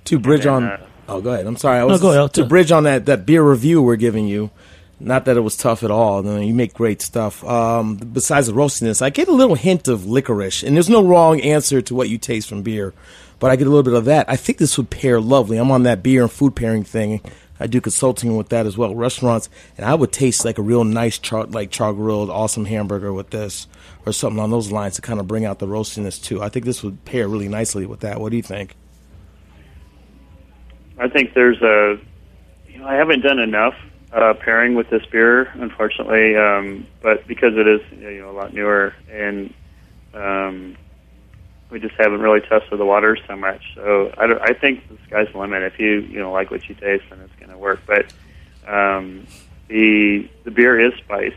[0.05, 0.63] To bridge then, on.
[0.63, 1.45] uh, oh, go ahead.
[1.47, 1.77] I'm sorry.
[1.77, 2.33] I No, was go ahead.
[2.33, 4.51] to bridge on that that beer review we're giving you.
[4.99, 6.19] Not that it was tough at all.
[6.19, 7.43] I mean, you make great stuff.
[7.43, 11.41] Um, besides the roastiness, I get a little hint of licorice, and there's no wrong
[11.41, 12.93] answer to what you taste from beer,
[13.39, 14.29] but I get a little bit of that.
[14.29, 15.57] I think this would pair lovely.
[15.57, 17.19] I'm on that beer and food pairing thing.
[17.59, 20.85] I do consulting with that as well, restaurants, and I would taste like a real
[20.85, 23.67] nice char like char grilled awesome hamburger with this,
[24.05, 26.41] or something on those lines to kind of bring out the roastiness too.
[26.41, 28.21] I think this would pair really nicely with that.
[28.21, 28.75] What do you think?
[30.97, 31.99] I think there's a,
[32.67, 33.75] you know, I haven't done enough
[34.13, 38.53] uh, pairing with this beer, unfortunately, um, but because it is, you know, a lot
[38.53, 39.53] newer, and
[40.13, 40.77] um,
[41.69, 43.61] we just haven't really tested the waters so much.
[43.75, 45.63] So I, don't, I think the sky's the limit.
[45.63, 47.81] If you, you know, like what you taste, then it's going to work.
[47.85, 48.13] But
[48.67, 49.27] um,
[49.67, 51.35] the the beer is spiced.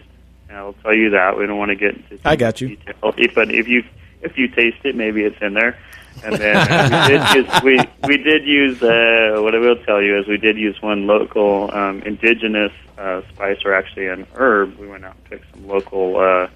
[0.48, 1.36] And I'll tell you that.
[1.36, 2.68] We don't want to get into I got you.
[2.68, 2.94] detail.
[3.34, 3.84] But if you
[4.22, 5.78] if you taste it, maybe it's in there.
[6.24, 10.18] And then we did use, we we did use uh, what I will tell you
[10.18, 14.76] is we did use one local um, indigenous uh, spice or actually an herb.
[14.78, 16.48] We went out and picked some local uh,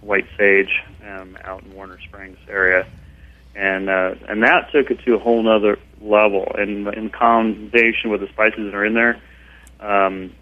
[0.00, 2.86] white sage um, out in Warner Springs area,
[3.54, 6.54] and uh, and that took it to a whole nother level.
[6.58, 9.20] And in combination with the spices that are in there,
[9.80, 10.32] um,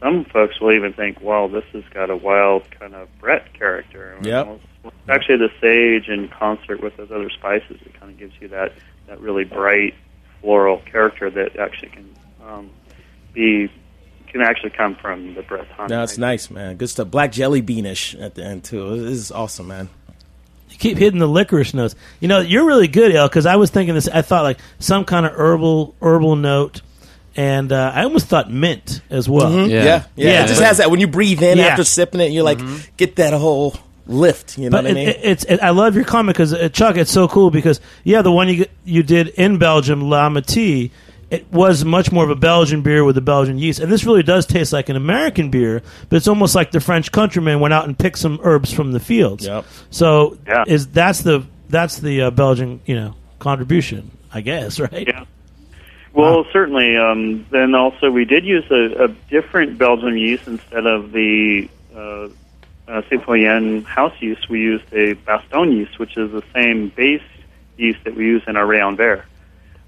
[0.00, 4.18] some folks will even think, "Well, this has got a wild kind of Brett character."
[4.22, 4.46] Yep.
[4.46, 4.64] It's
[5.08, 8.72] actually the sage in concert with those other spices, it kind of gives you that
[9.06, 9.94] that really bright
[10.40, 12.14] floral character that actually can
[12.46, 12.70] um,
[13.32, 13.70] be
[14.28, 15.66] can actually come from the Brett.
[15.68, 15.90] Hunt.
[15.90, 16.76] No, it's nice, man.
[16.76, 17.08] Good stuff.
[17.10, 19.02] Black jelly beanish at the end too.
[19.02, 19.88] This is awesome, man.
[20.68, 21.94] You keep hitting the licorice notes.
[22.20, 24.06] You know, you're really good, El, because I was thinking this.
[24.06, 26.82] I thought like some kind of herbal herbal note,
[27.36, 29.50] and uh, I almost thought mint as well.
[29.50, 29.84] Yeah, Yeah.
[29.84, 30.04] yeah.
[30.30, 30.44] Yeah.
[30.44, 31.68] It just has that when you breathe in Yeah.
[31.68, 32.60] after sipping it, you're like
[32.98, 33.74] get that whole
[34.08, 34.58] lift.
[34.58, 35.08] You know But what I mean?
[35.08, 37.80] it, it, it's it, I love your comment because uh, Chuck, it's so cool because
[38.04, 40.90] yeah, the one you you did in Belgium, La Métis,
[41.30, 44.22] it was much more of a Belgian beer with the Belgian yeast, and this really
[44.22, 47.84] does taste like an American beer, but it's almost like the French countryman went out
[47.84, 49.44] and picked some herbs from the fields.
[49.46, 49.64] Yep.
[49.90, 50.64] So Yeah.
[50.66, 55.06] is that's the that's the uh, Belgian you know contribution, I guess, right?
[55.06, 55.24] Yeah.
[56.14, 56.96] Well, certainly.
[56.96, 62.28] Um, then also, we did use a, a different Belgian yeast instead of the uh,
[62.88, 64.48] uh, Saint Feuillien house yeast.
[64.48, 67.22] We used a Bastogne yeast, which is the same base
[67.76, 69.24] yeast that we use in our Rayon Vert,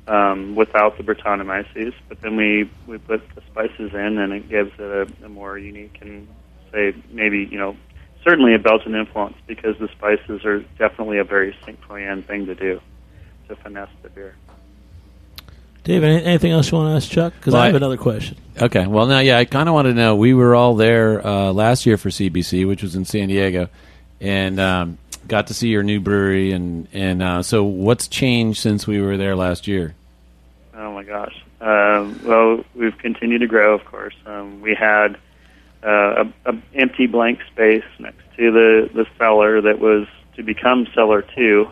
[0.06, 1.94] um, without the Brettanomyces.
[2.08, 5.58] But then we, we put the spices in, and it gives it a, a more
[5.58, 6.28] unique and
[6.72, 7.76] say maybe you know
[8.24, 12.54] certainly a Belgian influence because the spices are definitely a very Saint Feuillien thing to
[12.54, 12.80] do
[13.48, 14.34] to finesse the beer.
[15.84, 17.32] Dave, anything else you want to ask Chuck?
[17.38, 18.36] Because Well, I have I- another question.
[18.60, 18.86] Okay.
[18.86, 20.16] Well, now, yeah, I kind of want to know.
[20.16, 23.68] We were all there uh, last year for CBC, which was in San Diego,
[24.20, 26.52] and um, got to see your new brewery.
[26.52, 29.94] And and uh, so, what's changed since we were there last year?
[30.74, 31.34] Oh my gosh.
[31.62, 34.14] Um, well, we've continued to grow, of course.
[34.26, 35.16] Um, we had
[35.82, 40.86] uh, a, a empty blank space next to the the cellar that was to become
[40.94, 41.70] cellar two,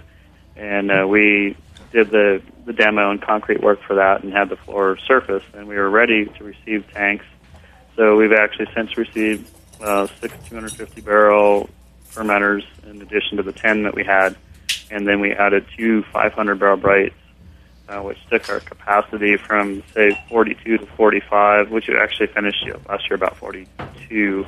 [0.56, 1.54] and uh, we
[1.92, 5.66] did the the demo and concrete work for that, and had the floor surface, and
[5.66, 7.24] we were ready to receive tanks.
[7.96, 11.70] So we've actually since received uh, six 250 barrel
[12.11, 14.37] fermenters in addition to the 10 that we had,
[14.90, 17.14] and then we added two 500 barrel brights
[17.88, 23.09] uh, which took our capacity from say 42 to 45, which we actually finished last
[23.09, 24.46] year about 42,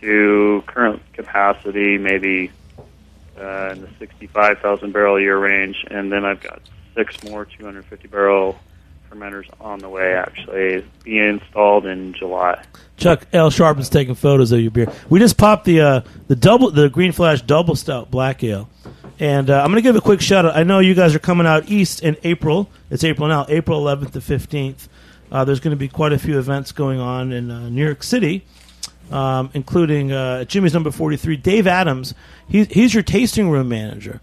[0.00, 2.50] to current capacity maybe
[3.38, 6.60] uh, in the 65,000 barrel a year range, and then I've got
[6.94, 8.58] six more 250 barrel
[9.10, 12.62] fermenters on the way actually being installed in July.
[12.96, 13.50] Chuck L.
[13.50, 14.92] Sharp's taking photos of your beer.
[15.08, 18.68] We just popped the uh, the double the Green Flash Double Stout Black Ale,
[19.18, 20.56] and uh, I'm going to give a quick shout out.
[20.56, 22.70] I know you guys are coming out east in April.
[22.90, 24.88] It's April now, April 11th to 15th.
[25.30, 28.02] Uh, there's going to be quite a few events going on in uh, New York
[28.02, 28.44] City,
[29.10, 31.36] um, including uh, Jimmy's number 43.
[31.36, 32.14] Dave Adams,
[32.48, 34.20] he, he's your tasting room manager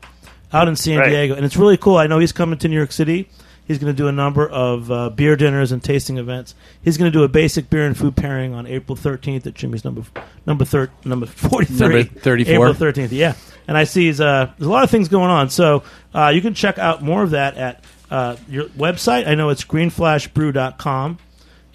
[0.52, 1.10] out in San Right.
[1.10, 1.98] Diego, and it's really cool.
[1.98, 3.30] I know he's coming to New York City.
[3.65, 6.54] He's going to do a number of uh, beer dinners and tasting events.
[6.84, 9.86] He's going to do a basic beer and food pairing on April 13th at Jimmy's
[9.86, 10.04] number
[10.46, 11.78] number thir- number 43.
[11.80, 12.54] Number 34.
[12.54, 13.36] April 13th, yeah.
[13.65, 15.50] And I see he's, uh, there's a lot of things going on.
[15.50, 19.28] So uh, you can check out more of that at uh, your website.
[19.28, 21.19] I know it's greenflashbrew.com.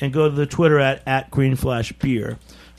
[0.00, 2.38] And go to the Twitter at, at greenflashbeer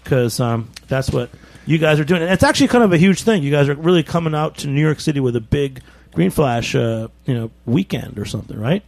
[0.09, 1.29] because um, that's what
[1.67, 2.23] you guys are doing.
[2.23, 3.43] And it's actually kind of a huge thing.
[3.43, 6.73] You guys are really coming out to New York City with a big Green Flash,
[6.73, 8.81] uh, you know, weekend or something, right?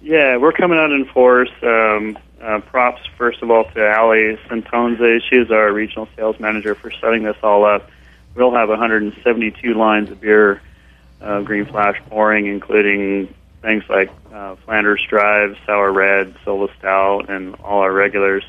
[0.00, 1.50] Yeah, we're coming out in force.
[1.62, 5.20] Um, uh, props, first of all, to Ali Santonze.
[5.28, 7.90] She is our regional sales manager for setting this all up.
[8.34, 10.62] We'll have 172 lines of beer,
[11.20, 17.54] uh, Green Flash pouring, including things like uh, Flanders Drive, Sour Red, Silva Stout, and
[17.56, 18.44] all our regulars.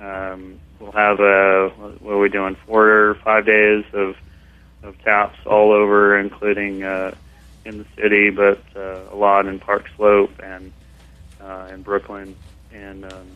[0.00, 1.70] Um, we'll have a
[2.00, 2.56] what are we doing?
[2.66, 4.16] Four or five days of
[4.82, 7.14] of taps all over, including uh,
[7.64, 10.72] in the city, but uh, a lot in Park Slope and
[11.40, 12.36] uh, in Brooklyn.
[12.72, 13.26] And um,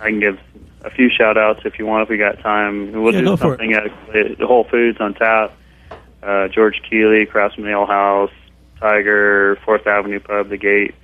[0.00, 0.40] I can give
[0.82, 2.90] a few shout outs if you want, if we got time.
[2.92, 5.52] We'll Yeah, do something at the Whole Foods on tap.
[6.20, 8.32] Uh, George Keeley, Craftsman Ale House,
[8.80, 10.96] Tiger, Fourth Avenue Pub, The Gate,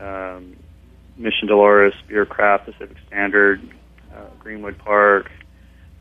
[0.00, 0.54] um,
[1.16, 3.60] Mission Dolores, Bierkraft, Pacific Standard,
[4.14, 5.30] uh, Greenwood Park.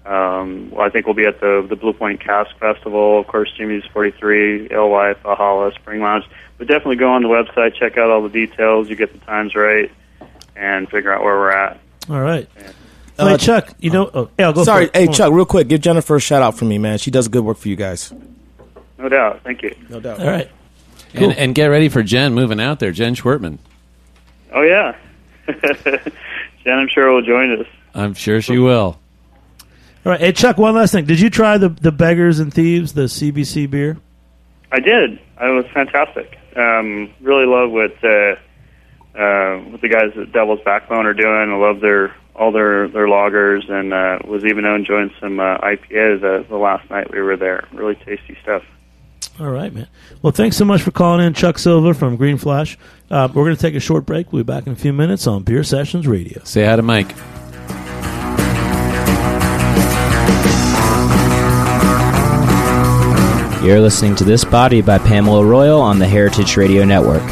[0.05, 3.49] Um, well, I think we'll be at the the Blue Point Cask Festival, of course,
[3.55, 6.25] Jimmy's 43, Alewife, Valhalla, Spring Lounge.
[6.57, 9.55] But definitely go on the website, check out all the details, you get the times
[9.55, 9.89] right,
[10.55, 11.79] and figure out where we're at.
[12.09, 12.49] All right.
[13.17, 15.13] Uh, Wait, Chuck, you know, oh, yeah, go Sorry, hey Come on.
[15.13, 16.97] Chuck, real quick, give Jennifer a shout out for me, man.
[16.97, 18.11] She does good work for you guys.
[18.97, 19.41] No doubt.
[19.43, 19.75] Thank you.
[19.89, 20.19] No doubt.
[20.19, 20.49] All right.
[21.13, 23.59] And, and get ready for Jen moving out there, Jen Schwertman.
[24.51, 24.95] Oh yeah,
[25.47, 27.67] Jen, I'm sure will join us.
[27.93, 28.99] I'm sure she will.
[30.05, 30.19] All right.
[30.19, 31.05] Hey, Chuck, one last thing.
[31.05, 33.97] Did you try the, the Beggars and Thieves, the CBC beer?
[34.71, 35.13] I did.
[35.13, 36.37] It was fantastic.
[36.55, 38.35] Um, really love what uh,
[39.17, 41.51] uh, what the guys at Devil's Backbone are doing.
[41.51, 46.23] I love their all their their lagers, and uh, was even enjoying some uh, IPAs
[46.23, 47.67] uh, the last night we were there.
[47.71, 48.63] Really tasty stuff.
[49.39, 49.87] All right, man.
[50.21, 52.77] Well, thanks so much for calling in, Chuck Silva from Green Flash.
[53.09, 54.31] Uh, we're going to take a short break.
[54.31, 56.43] We'll be back in a few minutes on Beer Sessions Radio.
[56.43, 57.15] Say hi to Mike.
[63.63, 67.23] You're listening to This Body by Pamela Royal on the Heritage Radio Network.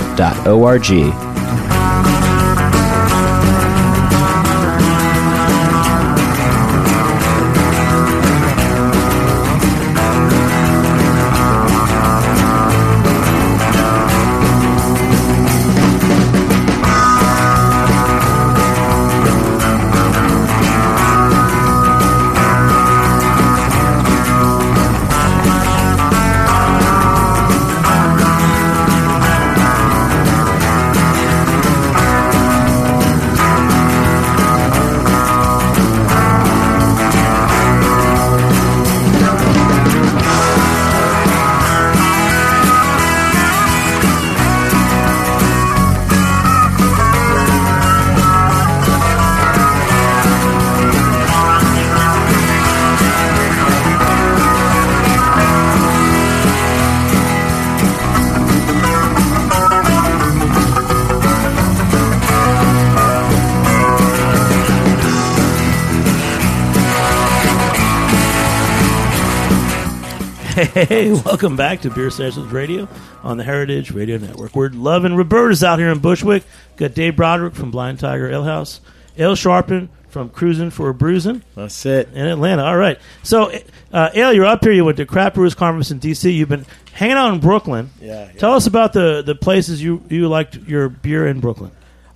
[70.73, 72.87] Hey, welcome back to Beer Sessions Radio
[73.23, 74.55] on the Heritage Radio Network.
[74.55, 76.43] We're loving Roberta's out here in Bushwick.
[76.77, 78.79] Got Dave Brodrick from Blind Tiger Ale House,
[79.17, 82.09] Ale Sharpton from Crusin' for a Brewsin' That's it.
[82.13, 82.63] in Atlanta.
[82.63, 82.97] All right.
[83.21, 83.51] So,
[83.91, 84.71] uh, Ale, you're up here.
[84.71, 86.31] You went to Craft Brewers Conference in D.C.
[86.31, 87.89] You've been hanging out in Brooklyn.
[87.99, 88.39] Yeah, yeah.
[88.39, 91.71] Tell us about the, the places you, you liked your beer in Brooklyn.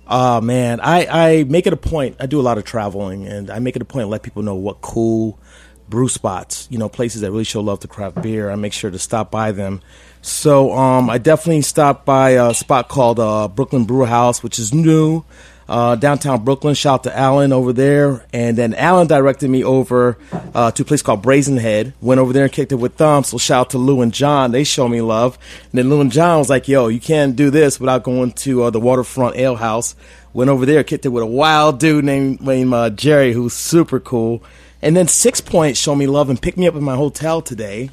[0.08, 1.06] Oh man, I,
[1.40, 2.16] I make it a point.
[2.20, 4.42] I do a lot of traveling, and I make it a point to let people
[4.42, 5.36] know what cool
[5.88, 8.50] brew spots, you know, places that really show love to craft beer.
[8.50, 9.80] I make sure to stop by them.
[10.22, 14.74] So um, I definitely stopped by a spot called uh, Brooklyn Brew House, which is
[14.74, 15.24] new.
[15.68, 16.74] Uh, downtown Brooklyn.
[16.74, 18.24] Shout out to Alan over there.
[18.32, 20.16] And then Alan directed me over
[20.54, 21.92] uh, to a place called Brazen Head.
[22.00, 23.28] Went over there and kicked it with thumbs.
[23.28, 24.52] So shout out to Lou and John.
[24.52, 25.38] They show me love.
[25.64, 28.64] And then Lou and John was like, yo, you can't do this without going to
[28.64, 29.96] uh, the Waterfront Ale House.
[30.32, 33.98] Went over there, kicked it with a wild dude named, named uh, Jerry, who's super
[33.98, 34.44] cool.
[34.86, 37.90] And then Sixpoint showed me love and picked me up in my hotel today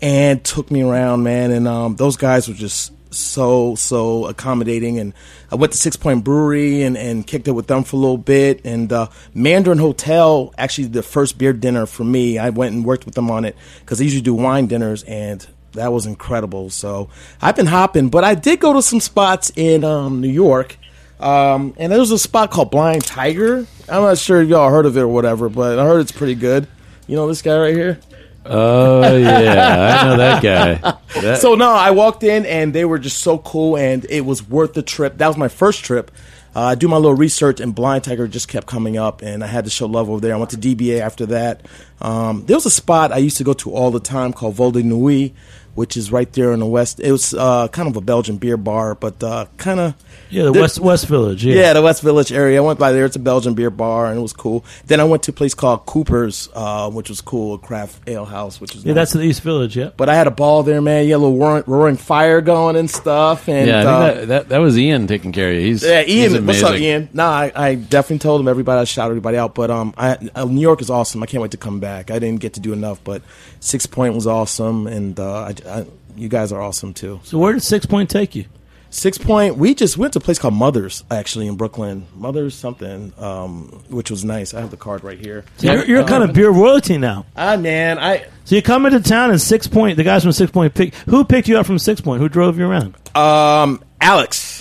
[0.00, 1.52] and took me around, man.
[1.52, 4.98] And um, those guys were just so so accommodating.
[4.98, 5.14] And
[5.52, 8.60] I went to Sixpoint Brewery and, and kicked it with them for a little bit.
[8.64, 12.38] And uh, Mandarin Hotel, actually the first beer dinner for me.
[12.38, 15.46] I went and worked with them on it because they usually do wine dinners, and
[15.74, 16.70] that was incredible.
[16.70, 17.08] So
[17.40, 20.76] I've been hopping, but I did go to some spots in um, New York.
[21.22, 23.66] Um, and there was a spot called Blind Tiger.
[23.88, 26.34] I'm not sure if y'all heard of it or whatever, but I heard it's pretty
[26.34, 26.66] good.
[27.06, 28.00] You know this guy right here?
[28.44, 30.98] Oh yeah, I know that guy.
[31.20, 34.42] That- So no, I walked in and they were just so cool, and it was
[34.48, 35.18] worth the trip.
[35.18, 36.10] That was my first trip.
[36.54, 39.46] Uh, I do my little research, and Blind Tiger just kept coming up, and I
[39.46, 40.34] had to show love over there.
[40.34, 41.62] I went to DBA after that.
[42.00, 44.72] Um, there was a spot I used to go to all the time called Vol
[44.72, 45.32] de Nuit,
[45.74, 47.00] which is right there in the west.
[47.00, 49.94] It was uh, kind of a Belgian beer bar, but uh, kind of
[50.30, 51.44] Yeah, the West West Village.
[51.44, 51.54] Yeah.
[51.54, 52.58] yeah, the West Village area.
[52.58, 53.04] I went by there.
[53.06, 54.64] It's a Belgian beer bar, and it was cool.
[54.86, 58.24] Then I went to a place called Cooper's, uh, which was cool, a craft ale
[58.26, 59.12] house, which is Yeah, nice.
[59.12, 59.76] that's the East Village.
[59.76, 59.90] Yeah.
[59.96, 61.06] But I had a ball there, man.
[61.06, 63.48] Yellow had roaring, roaring fire going and stuff.
[63.48, 65.60] And yeah, I uh, that, that that was Ian taking care of you.
[65.62, 66.74] He's yeah, he's Ian, what's up.
[66.76, 67.08] Ian?
[67.12, 68.80] No, I, I definitely told him everybody.
[68.80, 69.54] I shout everybody out.
[69.54, 71.22] But um, I, uh, New York is awesome.
[71.22, 72.10] I can't wait to come back.
[72.10, 73.22] I didn't get to do enough, but
[73.60, 75.86] Sixpoint was awesome, and uh, I, I,
[76.16, 77.20] you guys are awesome too.
[77.24, 78.44] So where did Sixpoint take you?
[78.90, 82.06] Sixpoint, we just went to a place called Mothers, actually in Brooklyn.
[82.14, 84.52] Mothers something, um, which was nice.
[84.52, 85.46] I have the card right here.
[85.56, 87.24] So you're, you're kind of beer royalty now.
[87.34, 89.96] Ah, man, I So you come into town and Sixpoint.
[89.96, 90.94] The guys from Sixpoint pick.
[91.06, 92.18] Who picked you up from Sixpoint?
[92.18, 92.94] Who drove you around?
[93.16, 94.51] um, Alex.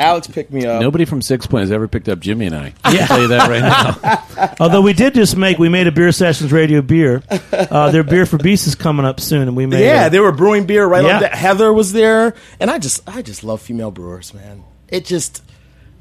[0.00, 0.80] Alex picked me up.
[0.80, 2.72] Nobody from Sixpoint has ever picked up Jimmy and I.
[2.84, 4.54] I can tell you that right now.
[4.60, 7.22] Although we did just make, we made a beer sessions radio beer.
[7.52, 9.84] Uh, their beer for beasts is coming up soon, and we made.
[9.84, 11.16] Yeah, a- they were brewing beer right Yeah.
[11.16, 11.34] on that.
[11.34, 14.64] Heather was there, and I just, I just love female brewers, man.
[14.88, 15.42] It just,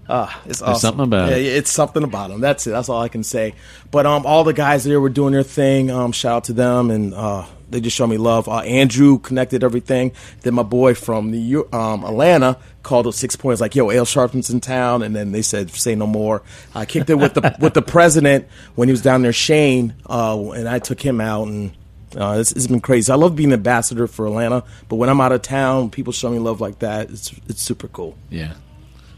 [0.08, 0.80] uh, it's awesome.
[0.80, 1.46] something about Yeah, it.
[1.58, 2.40] It's something about them.
[2.42, 2.72] That's it.
[2.72, 3.54] That's all I can say.
[3.92, 5.92] But um, all the guys there were doing their thing.
[5.92, 8.48] Um, shout out to them, and uh, they just showed me love.
[8.48, 10.14] Uh, Andrew connected everything.
[10.42, 12.58] Then my boy from the York, um, Atlanta
[12.90, 15.96] called up six points like, "Yo, Ale Sharpton's in town," and then they said, "Say
[15.96, 16.42] no more."
[16.74, 20.52] I kicked it with the with the president when he was down there, Shane, uh,
[20.52, 21.72] and I took him out and.
[22.18, 23.12] Uh, it's, it's been crazy.
[23.12, 26.32] I love being an ambassador for Atlanta, but when I'm out of town, people show
[26.32, 27.12] me love like that.
[27.12, 28.18] It's it's super cool.
[28.32, 28.54] Yeah.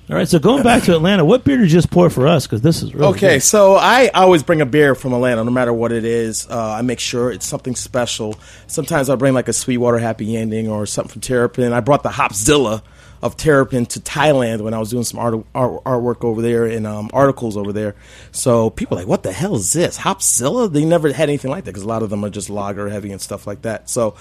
[0.10, 2.46] All right, so going back to Atlanta, what beer did you just pour for us?
[2.46, 3.44] Because this is really Okay, good.
[3.44, 6.46] so I always bring a beer from Atlanta, no matter what it is.
[6.50, 8.36] Uh, I make sure it's something special.
[8.68, 11.72] Sometimes I bring like a Sweetwater Happy Ending or something from Terrapin.
[11.72, 12.82] I brought the Hopzilla
[13.22, 16.88] of Terrapin to Thailand when I was doing some art, art artwork over there and
[16.88, 17.96] um, articles over there.
[18.32, 21.66] So people are like, "What the hell is this Hopzilla?" They never had anything like
[21.66, 23.90] that because a lot of them are just lager heavy and stuff like that.
[23.90, 24.16] So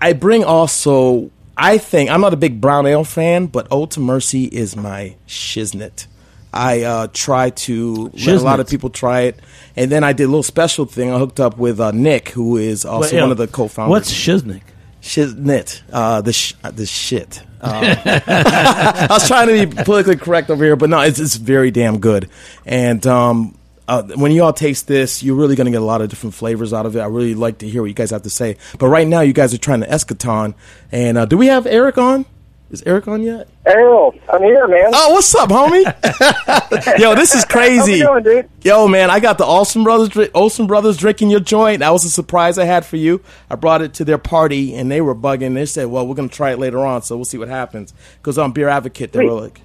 [0.00, 1.30] I bring also.
[1.60, 5.16] I think I'm not a big brown ale fan, but Ode to Mercy is my
[5.26, 6.06] shiznit.
[6.52, 9.40] I uh, try to let a lot of people try it,
[9.76, 11.10] and then I did a little special thing.
[11.10, 13.90] I hooked up with uh, Nick, who is also Wait, one of the co-founders.
[13.90, 14.62] What's shiznit?
[15.02, 15.82] shiznit?
[15.92, 17.42] Uh, the sh- the shit.
[17.60, 21.70] Uh, I was trying to be politically correct over here, but no, it's it's very
[21.70, 22.28] damn good.
[22.64, 26.02] And um, uh, when you all taste this, you're really going to get a lot
[26.02, 27.00] of different flavors out of it.
[27.00, 28.56] I really like to hear what you guys have to say.
[28.78, 30.54] But right now, you guys are trying to eschaton.
[30.92, 32.26] And uh, do we have Eric on?
[32.70, 33.48] Is Eric on yet?
[33.64, 34.90] Errol, I'm here, man.
[34.92, 35.84] Oh, what's up, homie?
[36.98, 38.00] Yo, this is crazy.
[38.00, 38.48] Going, dude?
[38.62, 40.10] Yo, man, I got the Alström brothers.
[40.10, 41.78] Alström brothers drinking your joint.
[41.78, 43.22] That was a surprise I had for you.
[43.48, 45.54] I brought it to their party, and they were bugging.
[45.54, 48.36] They said, "Well, we're gonna try it later on, so we'll see what happens." Because
[48.36, 49.28] on Beer Advocate, they Sweet.
[49.30, 49.60] were like,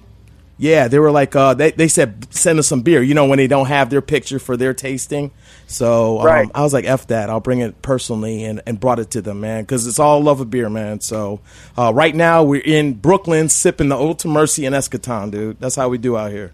[0.58, 3.38] "Yeah, they were like, uh, they they said send us some beer." You know, when
[3.38, 5.30] they don't have their picture for their tasting.
[5.66, 6.50] So um, Right.
[6.54, 9.40] I was like, "F that." I'll bring it personally, and, and brought it to them,
[9.40, 11.00] man, because it's all love of beer, man.
[11.00, 11.40] So
[11.78, 15.58] uh, right now we're in Brooklyn sipping the Ode to Mercy and Eschaton, dude.
[15.60, 16.52] That's how we do out here.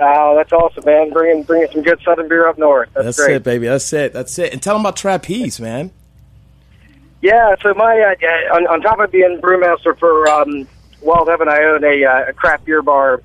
[0.00, 1.10] Oh, that's awesome, man.
[1.10, 2.88] Bringing bringing some good Southern beer up north.
[2.94, 3.36] That's, That's great.
[3.36, 3.66] it, baby.
[3.66, 4.12] That's it.
[4.12, 4.52] That's it.
[4.52, 5.92] And tell them about Trapeze, man.
[7.20, 7.54] Yeah.
[7.62, 10.66] So my uh, on, on top of being brewmaster for um,
[11.02, 13.22] Wild Heaven, I own a, uh, a craft beer bar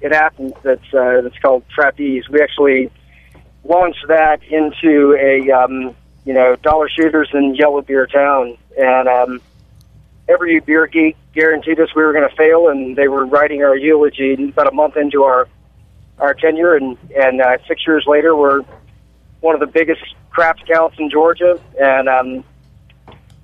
[0.00, 2.28] in Athens that's uh, that's called Trapeze.
[2.28, 2.90] We actually
[3.64, 5.94] launched that into a um,
[6.24, 9.40] you know dollar shooters in Yellow Beer Town, and um,
[10.28, 13.76] every beer geek guaranteed us we were going to fail, and they were writing our
[13.76, 15.48] eulogy about a month into our
[16.18, 18.62] our tenure, and and uh, six years later, we're
[19.40, 22.44] one of the biggest craft accounts in Georgia, and um,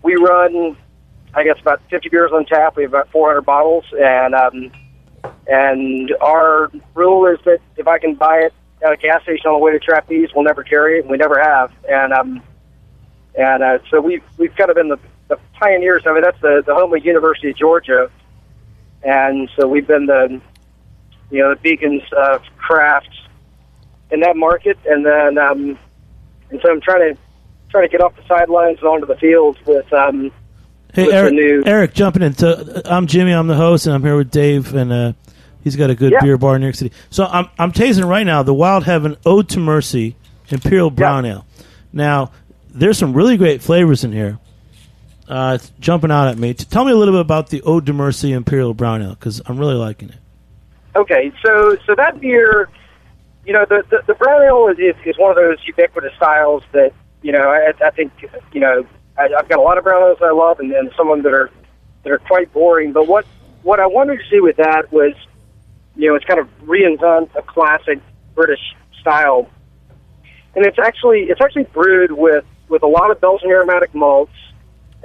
[0.02, 0.76] we run,
[1.34, 2.76] I guess, about 50 beers on tap.
[2.76, 4.72] We have about 400 bottles, and um,
[5.46, 8.54] and our rule is that if I can buy it
[8.84, 11.06] at a gas station on the way to Trapeze, we'll never carry it.
[11.06, 12.42] We never have, and um,
[13.34, 14.98] and uh, so we've we've kind of been the,
[15.28, 16.02] the pioneers.
[16.06, 18.10] I mean, that's the the home of University of Georgia,
[19.02, 20.40] and so we've been the
[21.30, 23.10] you know the beacons of craft
[24.10, 25.78] in that market, and then um,
[26.50, 27.20] and so I'm trying to
[27.70, 30.32] trying to get off the sidelines and onto the fields with um,
[30.94, 32.32] Hey, with the Eric, new- Eric, jumping in.
[32.34, 33.32] So, I'm Jimmy.
[33.32, 35.12] I'm the host, and I'm here with Dave, and uh,
[35.62, 36.20] he's got a good Yeah.
[36.22, 36.94] beer bar in New York City.
[37.10, 40.16] So I'm I'm tasting right now the Wild Heaven Ode to Mercy
[40.48, 41.44] Imperial Brown Ale.
[41.92, 42.30] Now,
[42.70, 44.38] there's some really great flavors in here.
[45.28, 46.54] uh, it's jumping out at me.
[46.54, 49.58] Tell me a little bit about the Ode to Mercy Imperial Brown Ale because I'm
[49.58, 50.16] really liking it.
[50.96, 52.68] Okay, so so that beer,
[53.46, 56.62] you know, the the, the brown ale is, is is one of those ubiquitous styles
[56.72, 58.10] that you know I, I think
[58.52, 58.86] you know
[59.18, 61.24] I, I've got a lot of brown ales I love, and, and some of them
[61.24, 61.50] that are
[62.04, 62.92] that are quite boring.
[62.92, 63.26] But what
[63.62, 65.14] what I wanted to do with that was,
[65.96, 68.00] you know, it's kind of reinvent a classic
[68.34, 69.48] British style,
[70.54, 74.32] and it's actually it's actually brewed with with a lot of Belgian aromatic malts.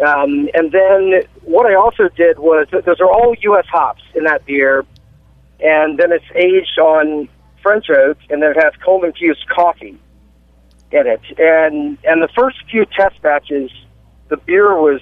[0.05, 3.65] Um, and then what I also did was those are all U.S.
[3.71, 4.85] hops in that beer,
[5.59, 7.29] and then it's aged on
[7.61, 9.97] French oak, and then it has cold infused coffee
[10.91, 11.21] in it.
[11.37, 13.71] And and the first few test batches,
[14.29, 15.01] the beer was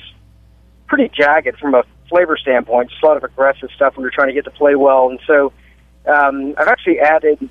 [0.88, 4.28] pretty jagged from a flavor standpoint, just a lot of aggressive stuff when you're trying
[4.28, 5.10] to get to play well.
[5.10, 5.54] And so
[6.06, 7.50] um, I've actually added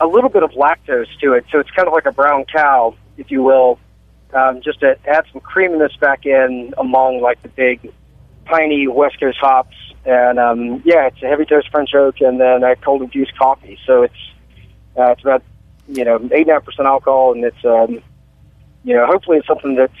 [0.00, 2.94] a little bit of lactose to it, so it's kind of like a brown cow,
[3.16, 3.78] if you will,
[4.34, 7.92] um, just to add some creaminess back in among like the big
[8.44, 9.76] piney West Coast hops.
[10.04, 13.78] And um, yeah, it's a heavy dose French oak and then a cold infused coffee.
[13.86, 14.14] So it's
[14.96, 15.42] uh, it's about
[15.88, 18.02] you know eight and a half percent alcohol, and it's um,
[18.84, 19.92] you know hopefully it's something that's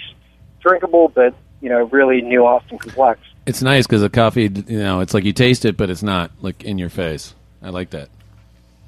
[0.66, 3.20] drinkable, but you know really nuanced and complex.
[3.46, 6.32] It's nice because the coffee, you know, it's like you taste it, but it's not
[6.40, 7.34] like in your face.
[7.62, 8.08] I like that.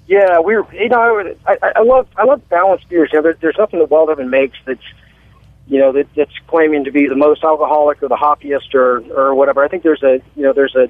[0.07, 3.11] Yeah, we're you know I, I love I love balanced beers.
[3.13, 4.83] You know, there, there's nothing that Wild Heaven makes that's
[5.69, 9.35] you know that, that's claiming to be the most alcoholic or the hoppiest or or
[9.35, 9.63] whatever.
[9.63, 10.89] I think there's a you know there's a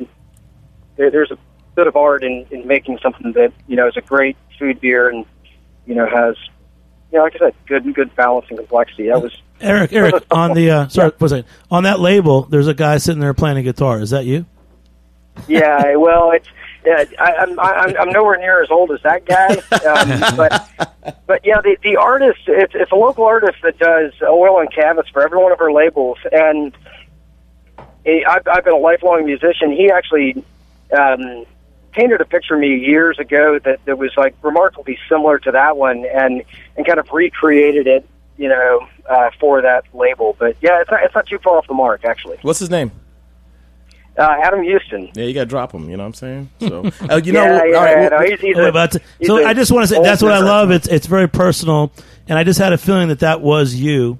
[0.97, 1.39] there, there's a
[1.74, 5.09] bit of art in, in making something that you know is a great food beer
[5.09, 5.26] and
[5.86, 6.36] you know has
[7.11, 9.09] you know like I said good good balance and complexity.
[9.09, 12.42] That was Eric, Eric, on the uh, sorry, was it on that label?
[12.42, 14.00] There's a guy sitting there playing a guitar.
[14.00, 14.46] Is that you?
[15.46, 15.96] yeah.
[15.96, 16.48] Well, it's
[16.84, 19.56] yeah, I, I'm I'm I'm nowhere near as old as that guy,
[19.88, 20.68] um, but
[21.26, 25.06] but yeah, the the artist it's it's a local artist that does oil and canvas
[25.12, 26.76] for every one of our labels, and
[28.04, 29.72] he, I've I've been a lifelong musician.
[29.72, 30.44] He actually
[30.96, 31.44] um,
[31.92, 35.76] painted a picture of me years ago that that was like remarkably similar to that
[35.76, 36.42] one, and
[36.76, 38.09] and kind of recreated it,
[38.39, 40.34] you know, uh, for that label.
[40.39, 42.39] But yeah, it's not it's not too far off the mark actually.
[42.43, 42.91] What's his name?
[44.16, 45.11] Uh, Adam Houston.
[45.14, 45.89] Yeah, you got to drop him.
[45.89, 46.51] You know what I'm saying?
[46.61, 49.39] So, uh, you know, yeah, yeah, all right, no, he's, he's a- but- he's so
[49.39, 50.70] a I just want to say that's what I love.
[50.72, 51.93] It's it's very personal,
[52.26, 54.18] and I just had a feeling that that was you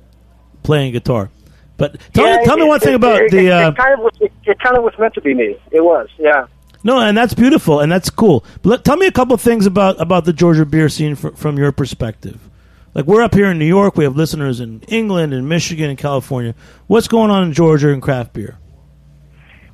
[0.63, 1.31] playing guitar.
[1.79, 3.47] But tell Yeah, me, tell me it- one thing it- about it, the.
[3.47, 4.13] It, Uh, it kind of was.
[4.21, 5.57] It, it kind of was meant to be me.
[5.73, 6.09] It was.
[6.19, 6.47] Yeah.
[6.85, 8.45] no, and that's beautiful, and that's cool.
[8.63, 11.31] But let, tell me a couple of things about about the Georgia beer scene fr-
[11.31, 12.39] from your perspective.
[12.95, 15.99] Like we're up here in New York, we have listeners in England and Michigan and
[15.99, 16.55] California.
[16.87, 18.59] What's going on in Georgia in craft beer?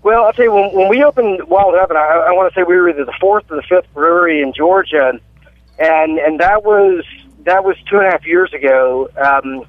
[0.03, 2.63] Well, I'll tell you, when, when we opened Wild Heaven, I, I want to say
[2.63, 5.13] we were either the fourth or the fifth brewery in Georgia,
[5.79, 7.05] and and that was
[7.45, 9.09] that was two and a half years ago.
[9.17, 9.65] Um,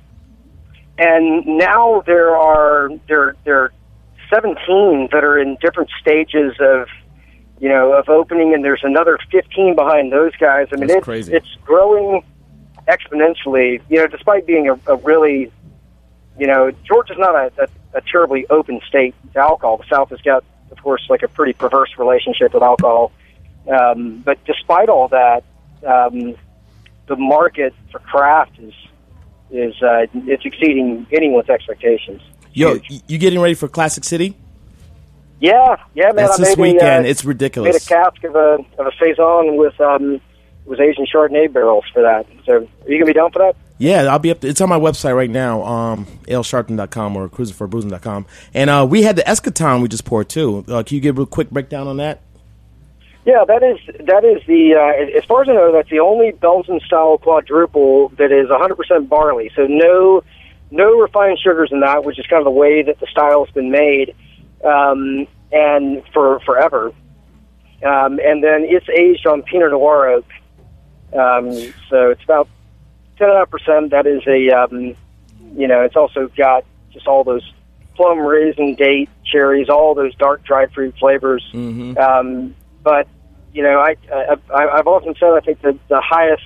[0.97, 3.73] and now there are there there are
[4.29, 6.87] seventeen that are in different stages of
[7.61, 10.67] you know of opening, and there's another fifteen behind those guys.
[10.73, 11.33] I mean, That's it's crazy.
[11.33, 12.23] it's growing
[12.87, 13.81] exponentially.
[13.89, 15.51] You know, despite being a, a really
[16.37, 19.77] you know, Georgia's not a, a, a terribly open state to alcohol.
[19.77, 23.11] The South has got, of course, like a pretty perverse relationship with alcohol.
[23.67, 25.43] Um, but despite all that,
[25.85, 26.35] um,
[27.07, 28.73] the market for craft is
[29.51, 32.21] is uh, it's exceeding anyone's expectations.
[32.53, 33.03] yo, Huge.
[33.07, 34.35] you getting ready for Classic City?
[35.39, 36.15] Yeah, yeah, man.
[36.15, 37.05] That's I this made a, weekend.
[37.05, 40.19] uh, it's made a cask of a of a saison with um
[40.65, 42.25] with Asian Chardonnay barrels for that.
[42.45, 43.55] So, are you gonna be down for that?
[43.77, 44.39] Yeah, I'll be up.
[44.39, 48.25] To, it's on my website right now, um, lsharpton.com or cruiserforboozing.com.
[48.53, 50.63] And uh, we had the Eschaton we just poured too.
[50.67, 52.21] Uh, can you give a quick breakdown on that?
[53.25, 56.31] Yeah, that is that is the uh, as far as I know, that's the only
[56.31, 59.51] Belgian style quadruple that is 100% barley.
[59.55, 60.23] So no
[60.69, 63.71] no refined sugars in that, which is kind of the way that the style's been
[63.71, 64.15] made,
[64.63, 66.93] um, and for forever.
[67.83, 70.25] Um, and then it's aged on Pinot Noir oak.
[71.15, 71.51] Um,
[71.89, 72.47] so it's about
[73.19, 73.89] 10.5%.
[73.91, 74.95] That is a um,
[75.55, 77.49] you know, it's also got just all those
[77.95, 81.43] plum, raisin, date, cherries, all those dark dried fruit flavors.
[81.97, 83.07] Um, but
[83.53, 86.43] you know, I, I I- I've often said I think that the highest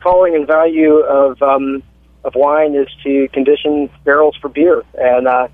[0.00, 1.82] calling and value of um,
[2.24, 5.48] of wine is to condition barrels for beer, and uh,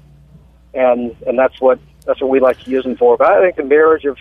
[0.74, 3.16] and and that's what that's what we like to use them for.
[3.16, 4.18] But I think the marriage of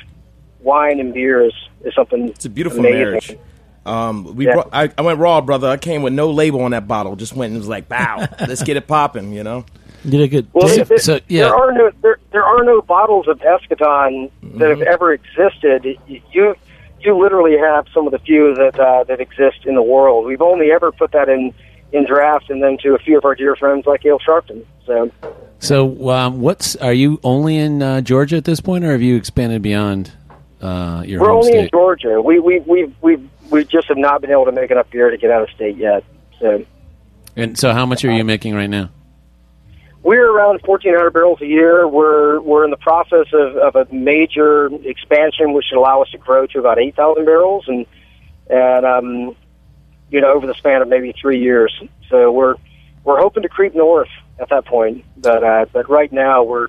[0.59, 2.29] wine and beer is is something.
[2.29, 2.99] It's a beautiful amazing.
[2.99, 3.37] marriage.
[3.86, 4.53] Um, we Yeah.
[4.53, 5.67] brought, I, I went raw, brother.
[5.67, 7.15] I came with no label on that bottle.
[7.15, 9.65] Just went and was like, "Bow, let's get it popping," you know.
[10.07, 10.47] Did a good.
[10.53, 11.43] Well, Dave, there, so, yeah.
[11.45, 15.97] there are no there, there are no bottles of Eschaton that have ever existed.
[16.07, 16.55] You
[16.99, 20.25] you literally have some of the few that uh, that exist in the world.
[20.25, 21.53] We've only ever put that in
[21.91, 24.63] in draft, and then to a few of our dear friends like Ale Sharpton.
[24.86, 25.11] So
[25.59, 29.15] So, um, what's are you only in uh, Georgia at this point, or have you
[29.15, 30.11] expanded beyond
[30.61, 31.71] uh, your we're home only in state?
[31.71, 32.21] Georgia.
[32.21, 35.17] We we we we we just have not been able to make enough beer to
[35.17, 36.03] get out of state yet.
[36.39, 36.65] So
[37.35, 38.89] And so, how much are you making right now?
[40.05, 41.87] we're around 1,400 barrels a year.
[41.87, 46.19] We're we're in the process of, of a major expansion, which should allow us to
[46.19, 47.87] grow to about 8,000 barrels, and
[48.47, 49.35] and um,
[50.11, 51.73] you know over the span of maybe three years.
[52.09, 52.53] So we're
[53.03, 56.67] we're hoping to creep north at that point, but uh, but right now we're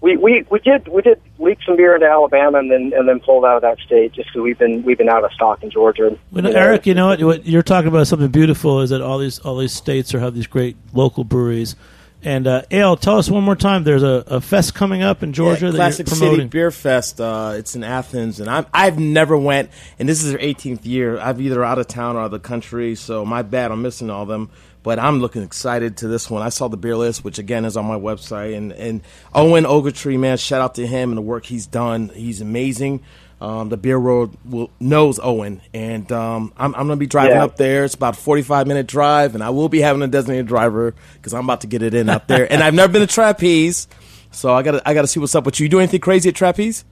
[0.00, 3.20] we, we, we did we did leak some beer into Alabama and then and then
[3.20, 5.70] pulled out of that state just because we've been we've been out of stock in
[5.70, 6.16] Georgia.
[6.30, 9.02] Well, You know, Eric, you know what, what you're talking about something beautiful is that
[9.02, 11.74] all these all these states are have these great local breweries.
[12.20, 13.84] And uh, Ale, tell us one more time.
[13.84, 16.44] There's a, a fest coming up in Georgia Yeah, that Classic you're City.
[16.46, 17.20] Beer Fest.
[17.20, 19.70] Uh, it's in Athens, and I'm, I've never went,
[20.00, 21.20] and this is their 18th year.
[21.20, 23.70] I've either out of town or out of the country, so my bad.
[23.70, 24.50] I'm missing all them,
[24.82, 26.42] but I'm looking excited to this one.
[26.42, 29.02] I saw the beer list, which again is on my website, and and
[29.34, 32.08] Owen Ogletree, man, shout out to him and the work he's done.
[32.10, 33.02] He's amazing.
[33.40, 37.36] Um, the beer world will, knows Owen, and um, I'm, I'm going to be driving
[37.36, 37.44] Yeah.
[37.44, 37.84] up there.
[37.84, 41.34] It's about a 45 minute drive, and I will be having a designated driver because
[41.34, 42.52] I'm about to get it in up there.
[42.52, 43.86] and I've never been to Trapeze,
[44.32, 45.64] so I got to I got to see what's up with you.
[45.66, 46.84] You do anything crazy at Trapeze?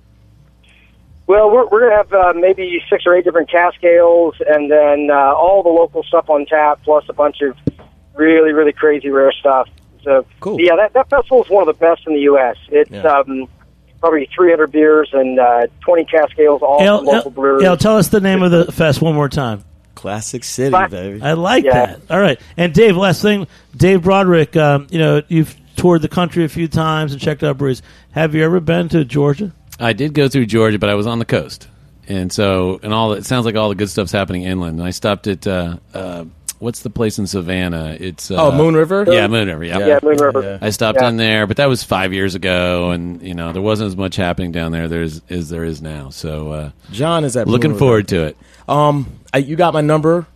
[1.27, 4.71] Well, we're, we're going to have uh, maybe six or eight different cask ales, and
[4.71, 7.57] then uh, all the local stuff on tap, plus a bunch of
[8.17, 9.69] really, really crazy rare stuff.
[10.03, 10.61] So, Cool.
[10.61, 12.57] yeah, that, that festival is one of the best in the U.S.
[12.69, 13.03] It's Yeah.
[13.03, 13.49] um,
[14.01, 17.63] probably 300 beers and uh, 20 cask ales, all Ale, from local brewers.
[17.65, 19.65] Ale, tell us the name of the fest one more time.
[19.97, 21.21] Classic City, But- baby.
[21.23, 21.87] I like Yeah.
[21.87, 22.01] that.
[22.11, 22.39] All right.
[22.57, 23.47] And Dave, last thing,
[23.77, 27.59] Dave Brodrick, um, you know, you've toured the country a few times and checked out
[27.59, 27.83] breweries.
[28.13, 29.53] Have you ever been to Georgia?
[29.81, 31.67] I did go through Georgia, but I was on the coast,
[32.09, 34.79] and so and all it sounds like all the good stuff's happening inland.
[34.79, 36.25] And I stopped at uh, uh,
[36.59, 37.97] what's the place in Savannah?
[37.99, 39.05] It's uh, Oh, Moon River?
[39.09, 39.65] Yeah, Moon River.
[39.65, 39.79] Yeah.
[39.87, 40.59] yeah, Moon River.
[40.61, 41.09] I stopped Yeah.
[41.09, 44.17] in there, but that was five years ago, and you know there wasn't as much
[44.17, 46.11] happening down there there's as there is now.
[46.11, 48.37] So uh, John is at looking Moon forward to it.
[48.69, 50.27] Um, I, you got my number.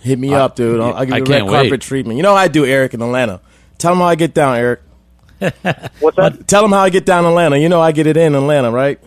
[0.00, 0.80] Hit me I- up, dude.
[0.80, 1.80] I'll, I'll give you the red can't carpet wait.
[1.80, 2.16] treatment.
[2.18, 3.40] You know I do, Eric, in Atlanta.
[3.78, 4.80] Tell him how I get down, Eric.
[6.00, 6.46] What's that?
[6.46, 7.56] Tell him how I get down Atlanta.
[7.58, 8.98] You know I get it in Atlanta, right?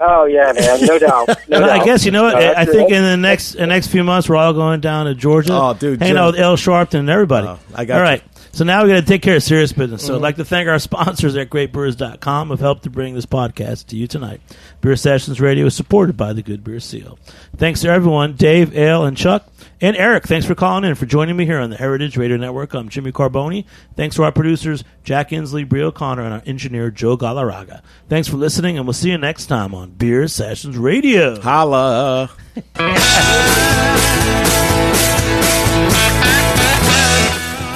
[0.00, 0.80] Oh, yeah, man.
[0.86, 1.28] No doubt.
[1.48, 1.86] No Well, I doubt.
[1.86, 2.34] guess you know what.
[2.34, 5.06] Uh, I that's- think in the next the next few months we're all going down
[5.06, 5.52] to Georgia.
[5.52, 6.22] Oh, dude, hanging Jim.
[6.22, 7.46] out with Ale Sharpton and everybody.
[7.48, 8.20] Oh, I got all you.
[8.52, 10.02] So now we got to take care of serious business.
[10.02, 10.08] Mm-hmm.
[10.08, 13.26] So I'd like to thank our sponsors at GreatBrewers.com who have helped to bring this
[13.26, 14.40] podcast to you tonight.
[14.80, 17.18] Beer Sessions Radio is supported by the Good Beer Seal.
[17.56, 19.48] Thanks to everyone, Dave, Ale, and Chuck,
[19.80, 20.24] and Eric.
[20.24, 22.74] Thanks for calling in for joining me here on the Heritage Radio Network.
[22.74, 23.64] I'm Jimmy Carbone.
[23.96, 27.82] Thanks to our producers Jack Insley, Brie O'Connor, and our engineer Joe Galarraga.
[28.08, 31.40] Thanks for listening, and we'll see you next time on Beer Sessions Radio.
[31.40, 32.30] Holla.